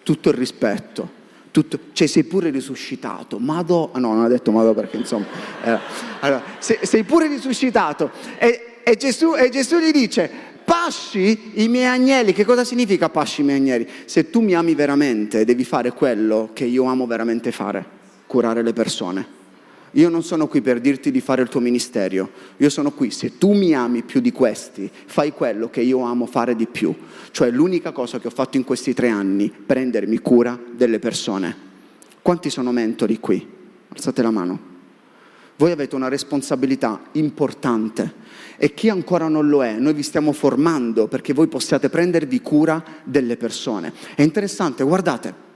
[0.03, 1.17] tutto il rispetto.
[1.53, 5.27] Tutto, cioè sei pure risuscitato, Mado, no non ha detto Mado perché insomma,
[5.63, 5.79] eh,
[6.21, 8.11] allora, sei, sei, pure risuscitato.
[8.37, 10.31] E, e, Gesù, e Gesù gli dice,
[10.69, 12.35] pasci i miei agnelli.
[12.35, 13.89] Che cosa significa pasci i miei agnelli?
[14.05, 17.83] Se tu mi ami veramente, devi fare quello che io amo veramente fare,
[18.27, 19.37] curare le persone.
[19.93, 23.39] Io non sono qui per dirti di fare il tuo ministero, io sono qui, se
[23.39, 26.95] tu mi ami più di questi, fai quello che io amo fare di più.
[27.31, 31.57] Cioè l'unica cosa che ho fatto in questi tre anni, prendermi cura delle persone.
[32.21, 33.47] Quanti sono mentori qui?
[33.89, 34.77] Alzate la mano.
[35.57, 38.15] Voi avete una responsabilità importante
[38.59, 42.83] e chi ancora non lo è, noi vi stiamo formando perché voi possiate prendervi cura
[43.05, 43.93] delle persone.
[44.17, 45.47] È interessante, guardate,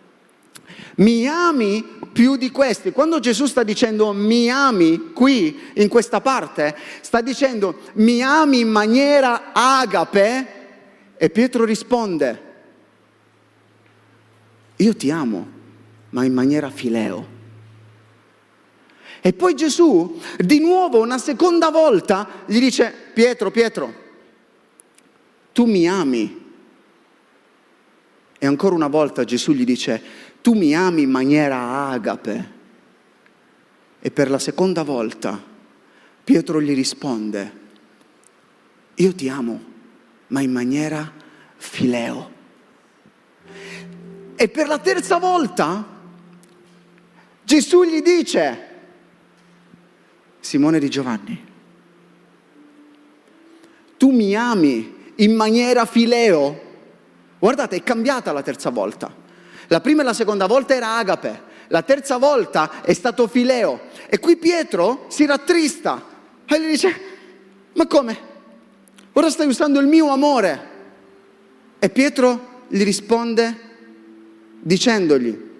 [0.96, 2.92] mi ami più di questi.
[2.92, 8.68] Quando Gesù sta dicendo mi ami qui, in questa parte, sta dicendo mi ami in
[8.68, 10.60] maniera agape
[11.16, 12.50] e Pietro risponde,
[14.76, 15.46] io ti amo,
[16.10, 17.31] ma in maniera fileo.
[19.24, 23.94] E poi Gesù, di nuovo, una seconda volta, gli dice, Pietro, Pietro,
[25.52, 26.40] tu mi ami.
[28.36, 30.02] E ancora una volta Gesù gli dice,
[30.40, 32.50] tu mi ami in maniera agape.
[34.00, 35.40] E per la seconda volta
[36.24, 37.60] Pietro gli risponde,
[38.94, 39.62] io ti amo,
[40.26, 41.12] ma in maniera
[41.54, 42.30] fileo.
[44.34, 45.86] E per la terza volta
[47.44, 48.70] Gesù gli dice,
[50.42, 51.46] Simone di Giovanni.
[53.96, 56.70] Tu mi ami in maniera fileo.
[57.38, 59.14] Guardate, è cambiata la terza volta.
[59.68, 63.82] La prima e la seconda volta era agape, la terza volta è stato fileo.
[64.08, 66.04] E qui Pietro si rattrista
[66.44, 67.00] e gli dice,
[67.74, 68.18] ma come?
[69.12, 70.70] Ora stai usando il mio amore.
[71.78, 73.56] E Pietro gli risponde
[74.60, 75.50] dicendogli,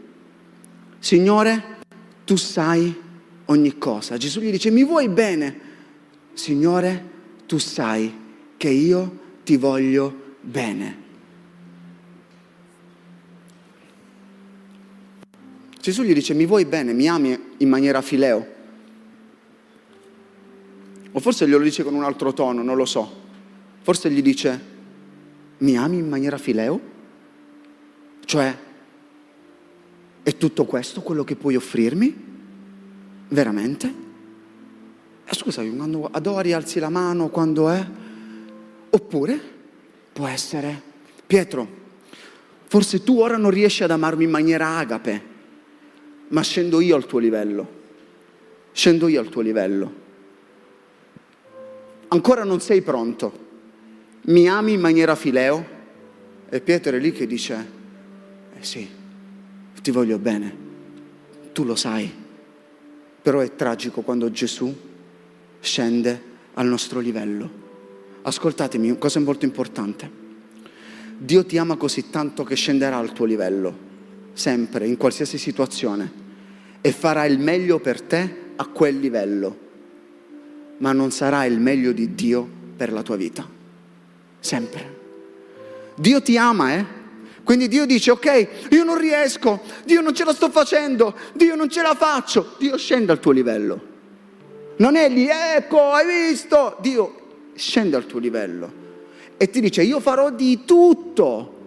[0.99, 1.79] Signore,
[2.25, 3.01] tu sai
[3.47, 4.17] ogni cosa.
[4.17, 5.71] Gesù gli dice, mi vuoi bene?
[6.33, 7.11] Signore,
[7.47, 8.13] tu sai
[8.57, 11.01] che io ti voglio bene.
[15.81, 18.47] Gesù gli dice mi vuoi bene, mi ami in maniera fileo.
[21.11, 23.21] O forse glielo dice con un altro tono, non lo so.
[23.83, 24.71] Forse gli dice
[25.59, 26.81] mi ami in maniera fileo?
[28.25, 28.57] Cioè,
[30.23, 32.32] è tutto questo quello che puoi offrirmi?
[33.33, 33.95] Veramente?
[35.25, 37.87] Eh, scusami, quando adori alzi la mano, quando è?
[38.91, 39.41] Oppure
[40.13, 40.81] può essere,
[41.27, 41.67] Pietro,
[42.67, 45.23] forse tu ora non riesci ad amarmi in maniera agape,
[46.29, 47.81] ma scendo io al tuo livello.
[48.73, 50.01] Scendo io al tuo livello.
[52.09, 53.41] Ancora non sei pronto.
[54.27, 55.67] Mi ami in maniera fileo?
[56.51, 57.71] E Pietro è lì che dice,
[58.55, 58.87] eh sì,
[59.81, 60.55] ti voglio bene,
[61.53, 62.21] tu lo sai.
[63.23, 64.75] Però è tragico quando Gesù
[65.61, 66.23] scende
[66.55, 67.61] al nostro livello.
[68.23, 70.11] Ascoltatemi, cosa molto importante.
[71.19, 73.77] Dio ti ama così tanto che scenderà al tuo livello,
[74.33, 76.21] sempre, in qualsiasi situazione
[76.81, 79.59] e farà il meglio per te a quel livello,
[80.79, 83.49] ma non sarà il meglio di Dio per la tua vita.
[84.41, 84.99] Sempre.
[85.95, 86.85] Dio ti ama, eh?
[87.45, 91.69] Quindi Dio dice, ok, io non riesco, Dio non ce la sto facendo, Dio non
[91.69, 93.91] ce la faccio, Dio scende al tuo livello.
[94.77, 96.77] Non è lì, ecco, hai visto?
[96.81, 97.21] Dio
[97.55, 98.81] scende al tuo livello
[99.37, 101.62] e ti dice, io farò di tutto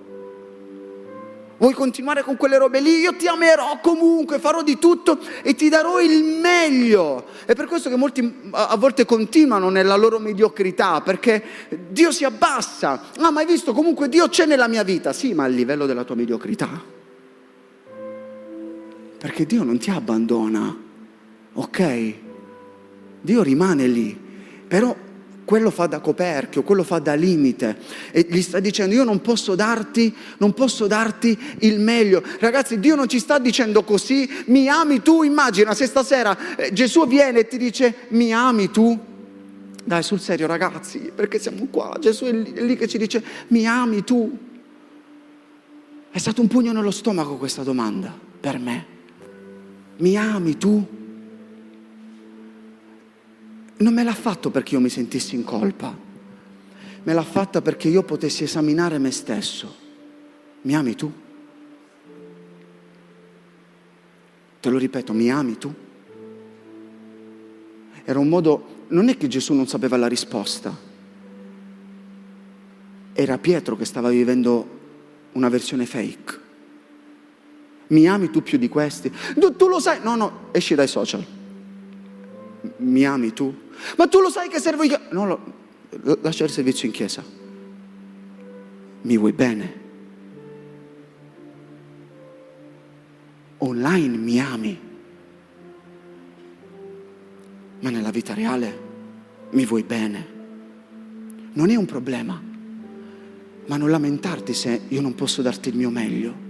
[1.58, 3.00] Vuoi continuare con quelle robe lì?
[3.00, 7.26] Io ti amerò comunque, farò di tutto e ti darò il meglio.
[7.46, 11.44] È per questo che molti a volte continuano nella loro mediocrità, perché
[11.90, 13.04] Dio si abbassa.
[13.20, 13.72] Ah, ma hai visto?
[13.72, 15.14] Comunque Dio c'è nella mia vita.
[15.14, 16.94] Sì, ma a livello della tua mediocrità.
[19.18, 20.78] Perché Dio non ti abbandona,
[21.54, 22.14] ok?
[23.22, 24.24] Dio rimane lì.
[24.68, 24.96] Però
[25.46, 27.78] quello fa da coperchio, quello fa da limite
[28.12, 32.22] e gli sta dicendo io non posso darti, non posso darti il meglio.
[32.40, 37.08] Ragazzi, Dio non ci sta dicendo così, mi ami tu, immagina se stasera eh, Gesù
[37.08, 39.14] viene e ti dice mi ami tu.
[39.88, 43.24] Dai, sul serio ragazzi, perché siamo qua, Gesù è lì, è lì che ci dice
[43.50, 44.38] mi ami tu.
[46.10, 48.86] È stato un pugno nello stomaco questa domanda per me.
[49.98, 51.05] Mi ami tu?
[53.78, 55.96] Non me l'ha fatto perché io mi sentissi in colpa,
[57.04, 59.84] me l'ha fatta perché io potessi esaminare me stesso.
[60.62, 61.12] Mi ami tu?
[64.60, 65.74] Te lo ripeto, mi ami tu?
[68.04, 70.76] Era un modo, non è che Gesù non sapeva la risposta,
[73.14, 74.68] era Pietro che stava vivendo
[75.34, 76.44] una versione fake.
[77.88, 79.12] Mi ami tu più di questi?
[79.38, 80.00] Tu, tu lo sai?
[80.02, 81.24] No, no, esci dai social.
[82.78, 83.54] Mi ami tu?
[83.98, 85.00] Ma tu lo sai che servo io?
[85.12, 87.24] No, lo, lascia il servizio in chiesa.
[89.02, 89.84] Mi vuoi bene?
[93.58, 94.80] Online mi ami,
[97.80, 98.80] ma nella vita reale
[99.52, 100.34] mi vuoi bene.
[101.54, 102.42] Non è un problema,
[103.68, 106.44] ma non lamentarti se io non posso darti il mio meglio.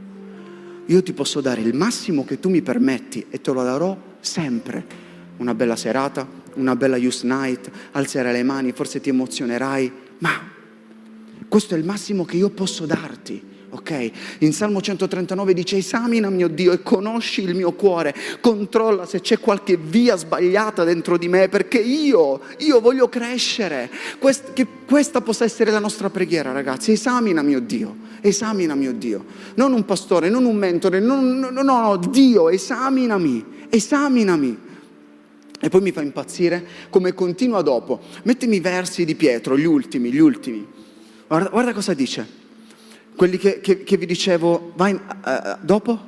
[0.88, 5.05] Io ti posso dare il massimo che tu mi permetti e te lo darò sempre.
[5.38, 10.54] Una bella serata, una bella youth night, alzerai le mani, forse ti emozionerai, ma
[11.48, 13.54] questo è il massimo che io posso darti.
[13.76, 14.12] Ok?
[14.40, 19.38] In Salmo 139 dice esamina mio Dio e conosci il mio cuore, controlla se c'è
[19.38, 23.90] qualche via sbagliata dentro di me perché io, io voglio crescere.
[24.18, 29.26] Quest, che questa possa essere la nostra preghiera ragazzi, esamina mio Dio, esamina mio Dio.
[29.56, 34.58] Non un pastore, non un mentore, non, no, no, no, Dio, esaminami, esaminami.
[35.66, 38.00] E poi mi fa impazzire come continua dopo.
[38.22, 40.64] Mettimi i versi di Pietro, gli ultimi, gli ultimi.
[41.26, 42.24] Guarda, guarda cosa dice.
[43.16, 45.00] Quelli che, che, che vi dicevo, vai uh,
[45.62, 46.00] dopo.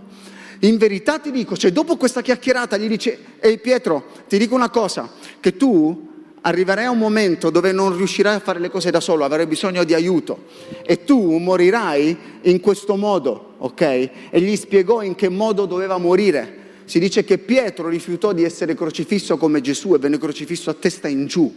[0.59, 4.69] In verità ti dico, cioè dopo questa chiacchierata gli dice, ehi Pietro, ti dico una
[4.69, 6.07] cosa, che tu
[6.41, 9.83] arriverai a un momento dove non riuscirai a fare le cose da solo, avrai bisogno
[9.83, 10.45] di aiuto
[10.85, 13.81] e tu morirai in questo modo, ok?
[13.81, 18.73] E gli spiegò in che modo doveva morire si dice che Pietro rifiutò di essere
[18.73, 21.53] crocifisso come Gesù e venne crocifisso a testa in giù.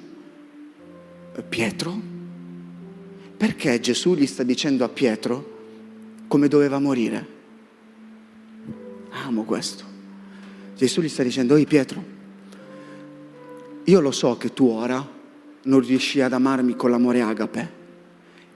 [1.49, 2.01] Pietro?
[3.37, 5.59] Perché Gesù gli sta dicendo a Pietro
[6.27, 7.27] come doveva morire?
[9.11, 9.85] Amo questo.
[10.77, 12.05] Gesù gli sta dicendo, oi Pietro,
[13.85, 15.09] io lo so che tu ora
[15.63, 17.73] non riesci ad amarmi con l'amore agape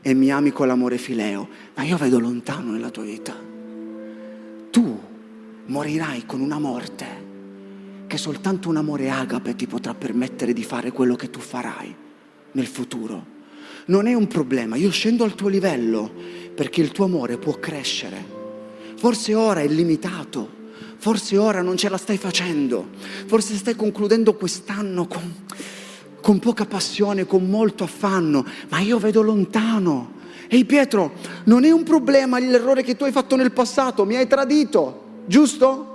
[0.03, 3.33] e mi ami con l'amore fileo, ma io vedo lontano nella tua vita.
[4.71, 5.13] Tu
[5.67, 7.23] morirai con una morte
[8.07, 11.95] che soltanto un amore agape ti potrà permettere di fare quello che tu farai
[12.53, 13.33] nel futuro.
[13.87, 16.13] Non è un problema, io scendo al tuo livello
[16.55, 18.43] perché il tuo amore può crescere.
[18.97, 20.49] Forse ora è limitato,
[20.97, 22.89] forse ora non ce la stai facendo,
[23.27, 25.35] forse stai concludendo quest'anno con,
[26.21, 30.13] con poca passione, con molto affanno, ma io vedo lontano.
[30.49, 31.13] Ehi Pietro,
[31.45, 35.93] non è un problema l'errore che tu hai fatto nel passato, mi hai tradito, giusto?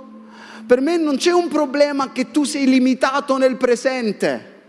[0.66, 4.62] Per me non c'è un problema che tu sei limitato nel presente,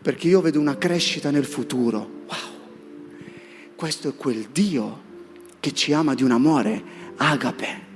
[0.00, 1.98] perché io vedo una crescita nel futuro.
[2.26, 2.38] Wow,
[3.74, 5.08] questo è quel Dio
[5.58, 6.82] che ci ama di un amore
[7.16, 7.88] agape.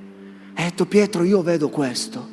[0.55, 2.29] Ha detto Pietro, io vedo questo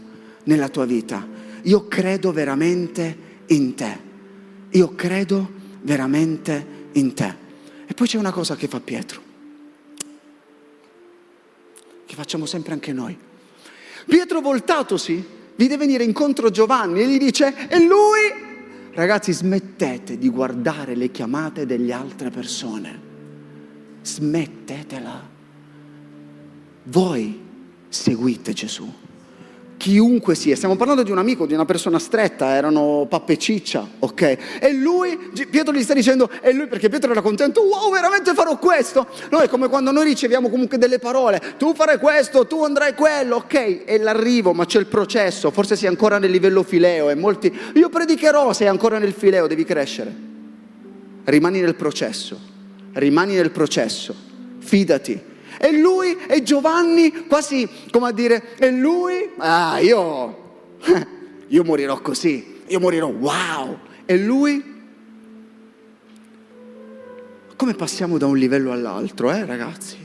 [0.45, 1.27] nella tua vita,
[1.63, 3.99] io credo veramente in te,
[4.71, 5.49] io credo
[5.81, 7.35] veramente in te.
[7.85, 9.21] E poi c'è una cosa che fa Pietro,
[12.05, 13.29] che facciamo sempre anche noi.
[14.11, 18.91] Pietro voltatosi vide venire incontro Giovanni e gli dice, e lui?
[18.91, 22.99] Ragazzi, smettete di guardare le chiamate delle altre persone.
[24.01, 25.29] Smettetela.
[26.83, 27.39] Voi
[27.87, 29.00] seguite Gesù
[29.81, 34.21] chiunque sia, stiamo parlando di un amico, di una persona stretta, erano pappe ciccia, ok?
[34.59, 35.17] E lui,
[35.49, 39.07] Pietro gli sta dicendo, e lui perché Pietro era contento, wow, veramente farò questo.
[39.31, 43.37] No, è come quando noi riceviamo comunque delle parole, tu farai questo, tu andrai quello,
[43.37, 43.83] ok?
[43.83, 47.89] È l'arrivo, ma c'è il processo, forse sei ancora nel livello fileo e molti, io
[47.89, 50.13] predicherò, sei ancora nel fileo, devi crescere.
[51.23, 52.39] Rimani nel processo,
[52.93, 54.13] rimani nel processo,
[54.59, 55.29] fidati
[55.63, 60.73] e lui e Giovanni, quasi come a dire, e lui, ah, io,
[61.47, 63.77] io morirò così, io morirò, wow.
[64.05, 64.63] E lui,
[67.55, 69.97] come passiamo da un livello all'altro, eh ragazzi?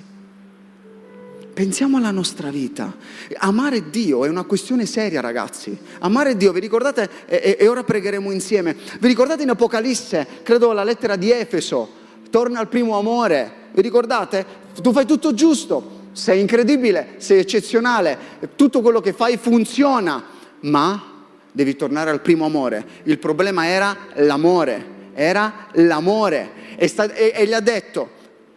[1.55, 2.95] Pensiamo alla nostra vita.
[3.39, 5.75] Amare Dio è una questione seria, ragazzi.
[6.01, 10.85] Amare Dio, vi ricordate, e, e ora pregheremo insieme, vi ricordate in Apocalisse, credo la
[10.85, 11.89] lettera di Efeso,
[12.29, 13.65] torna al primo amore.
[13.73, 14.65] Vi ricordate?
[14.81, 18.19] Tu fai tutto giusto, sei incredibile, sei eccezionale,
[18.57, 20.25] tutto quello che fai funziona,
[20.61, 22.85] ma devi tornare al primo amore.
[23.05, 26.51] Il problema era l'amore, era l'amore.
[26.77, 28.11] E, sta, e, e gli ha detto,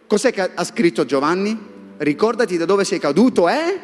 [0.06, 1.68] cos'è che ha scritto Giovanni?
[1.96, 3.80] Ricordati da dove sei caduto, eh?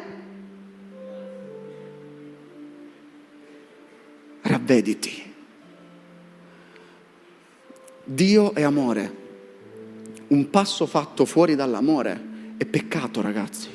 [4.41, 5.33] Ravvediti.
[8.03, 9.25] Dio è amore
[10.27, 13.69] un passo fatto fuori dall'amore è peccato, ragazzi.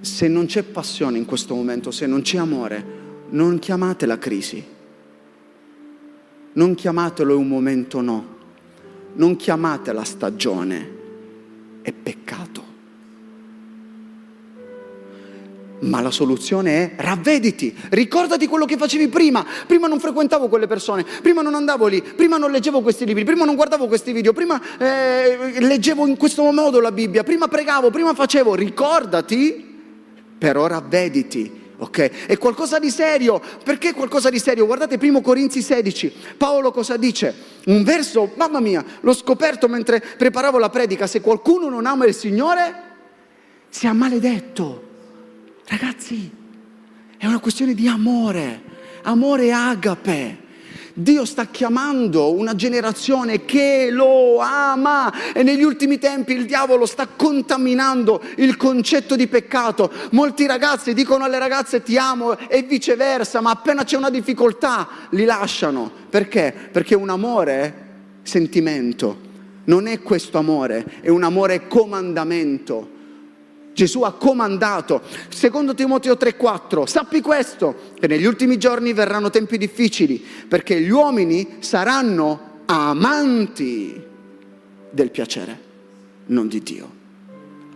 [0.00, 2.84] Se non c'è passione in questo momento, se non c'è amore,
[3.30, 4.64] non chiamate la crisi.
[6.52, 8.38] Non chiamatelo un momento no.
[9.14, 10.98] Non chiamate la stagione.
[11.82, 12.69] È peccato.
[15.80, 19.46] Ma la soluzione è ravvediti, ricordati quello che facevi prima.
[19.66, 23.46] Prima non frequentavo quelle persone, prima non andavo lì, prima non leggevo questi libri, prima
[23.46, 28.12] non guardavo questi video, prima eh, leggevo in questo modo la Bibbia, prima pregavo, prima
[28.12, 28.54] facevo.
[28.54, 29.78] Ricordati,
[30.36, 31.58] però ravvediti.
[31.78, 32.26] Ok?
[32.26, 33.40] È qualcosa di serio.
[33.64, 34.66] Perché qualcosa di serio?
[34.66, 36.12] Guardate 1 Corinzi 16.
[36.36, 37.34] Paolo cosa dice?
[37.66, 41.06] Un verso, mamma mia, l'ho scoperto mentre preparavo la predica.
[41.06, 42.74] Se qualcuno non ama il Signore,
[43.70, 44.88] sia maledetto.
[45.70, 46.28] Ragazzi,
[47.16, 48.60] è una questione di amore,
[49.02, 50.38] amore agape.
[50.94, 57.06] Dio sta chiamando una generazione che lo ama e negli ultimi tempi il diavolo sta
[57.06, 59.92] contaminando il concetto di peccato.
[60.10, 65.24] Molti ragazzi dicono alle ragazze ti amo e viceversa, ma appena c'è una difficoltà li
[65.24, 65.88] lasciano.
[66.10, 66.52] Perché?
[66.72, 67.86] Perché un amore
[68.22, 69.20] sentimento,
[69.66, 72.98] non è questo amore, è un amore comandamento.
[73.72, 75.02] Gesù ha comandato.
[75.28, 81.56] Secondo Timoteo 3:4, sappi questo, che negli ultimi giorni verranno tempi difficili, perché gli uomini
[81.60, 84.02] saranno amanti
[84.90, 85.60] del piacere,
[86.26, 86.98] non di Dio.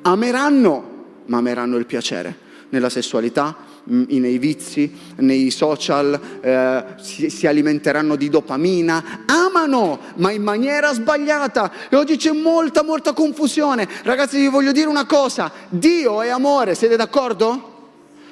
[0.02, 2.38] Ameranno, ma ameranno il piacere
[2.70, 10.42] nella sessualità, nei vizi, nei social, eh, si, si, alimenteranno di dopamina, amano, ma in
[10.42, 11.70] maniera sbagliata.
[11.90, 13.86] E oggi c'è molta, molta confusione.
[14.02, 17.72] Ragazzi, vi voglio dire una cosa, Dio è amore, siete d'accordo?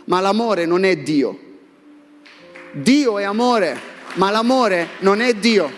[0.05, 1.38] Ma l'amore non è Dio.
[2.72, 3.78] Dio è amore,
[4.14, 5.70] ma l'amore non è Dio.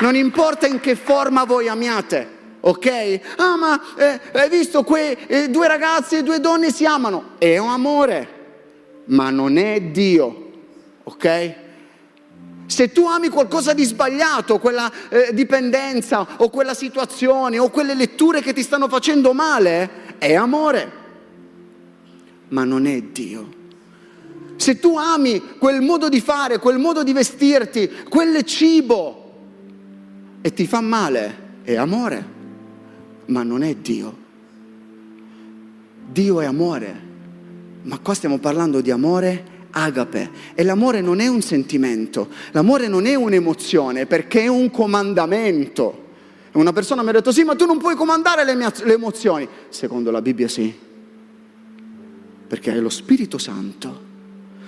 [0.00, 2.38] Non importa in che forma voi amiate.
[2.62, 3.20] Ok?
[3.36, 7.36] Ah, ma eh, hai visto quei eh, due ragazzi e due donne si amano?
[7.38, 8.39] È un amore
[9.10, 10.50] ma non è Dio,
[11.04, 11.54] ok?
[12.66, 18.40] Se tu ami qualcosa di sbagliato, quella eh, dipendenza o quella situazione o quelle letture
[18.42, 20.92] che ti stanno facendo male, è amore,
[22.48, 23.58] ma non è Dio.
[24.54, 29.32] Se tu ami quel modo di fare, quel modo di vestirti, quel cibo
[30.42, 32.24] e ti fa male, è amore,
[33.26, 34.16] ma non è Dio.
[36.12, 37.08] Dio è amore
[37.82, 43.06] Ma qua stiamo parlando di amore agape e l'amore non è un sentimento, l'amore non
[43.06, 46.08] è un'emozione perché è un comandamento.
[46.52, 49.48] Una persona mi ha detto sì, ma tu non puoi comandare le, mie, le emozioni.
[49.68, 50.74] Secondo la Bibbia sì,
[52.46, 54.08] perché hai lo Spirito Santo.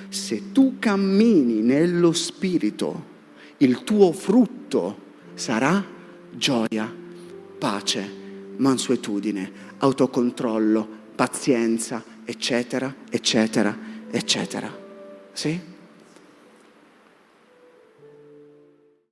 [0.09, 3.11] Se tu cammini nello Spirito,
[3.59, 4.97] il tuo frutto
[5.35, 5.85] sarà
[6.31, 6.93] gioia,
[7.59, 8.11] pace,
[8.57, 10.87] mansuetudine, autocontrollo,
[11.17, 12.03] pazienza,
[12.33, 13.77] eccetera, eccetera,
[14.11, 14.75] eccetera.
[15.33, 15.72] Sì?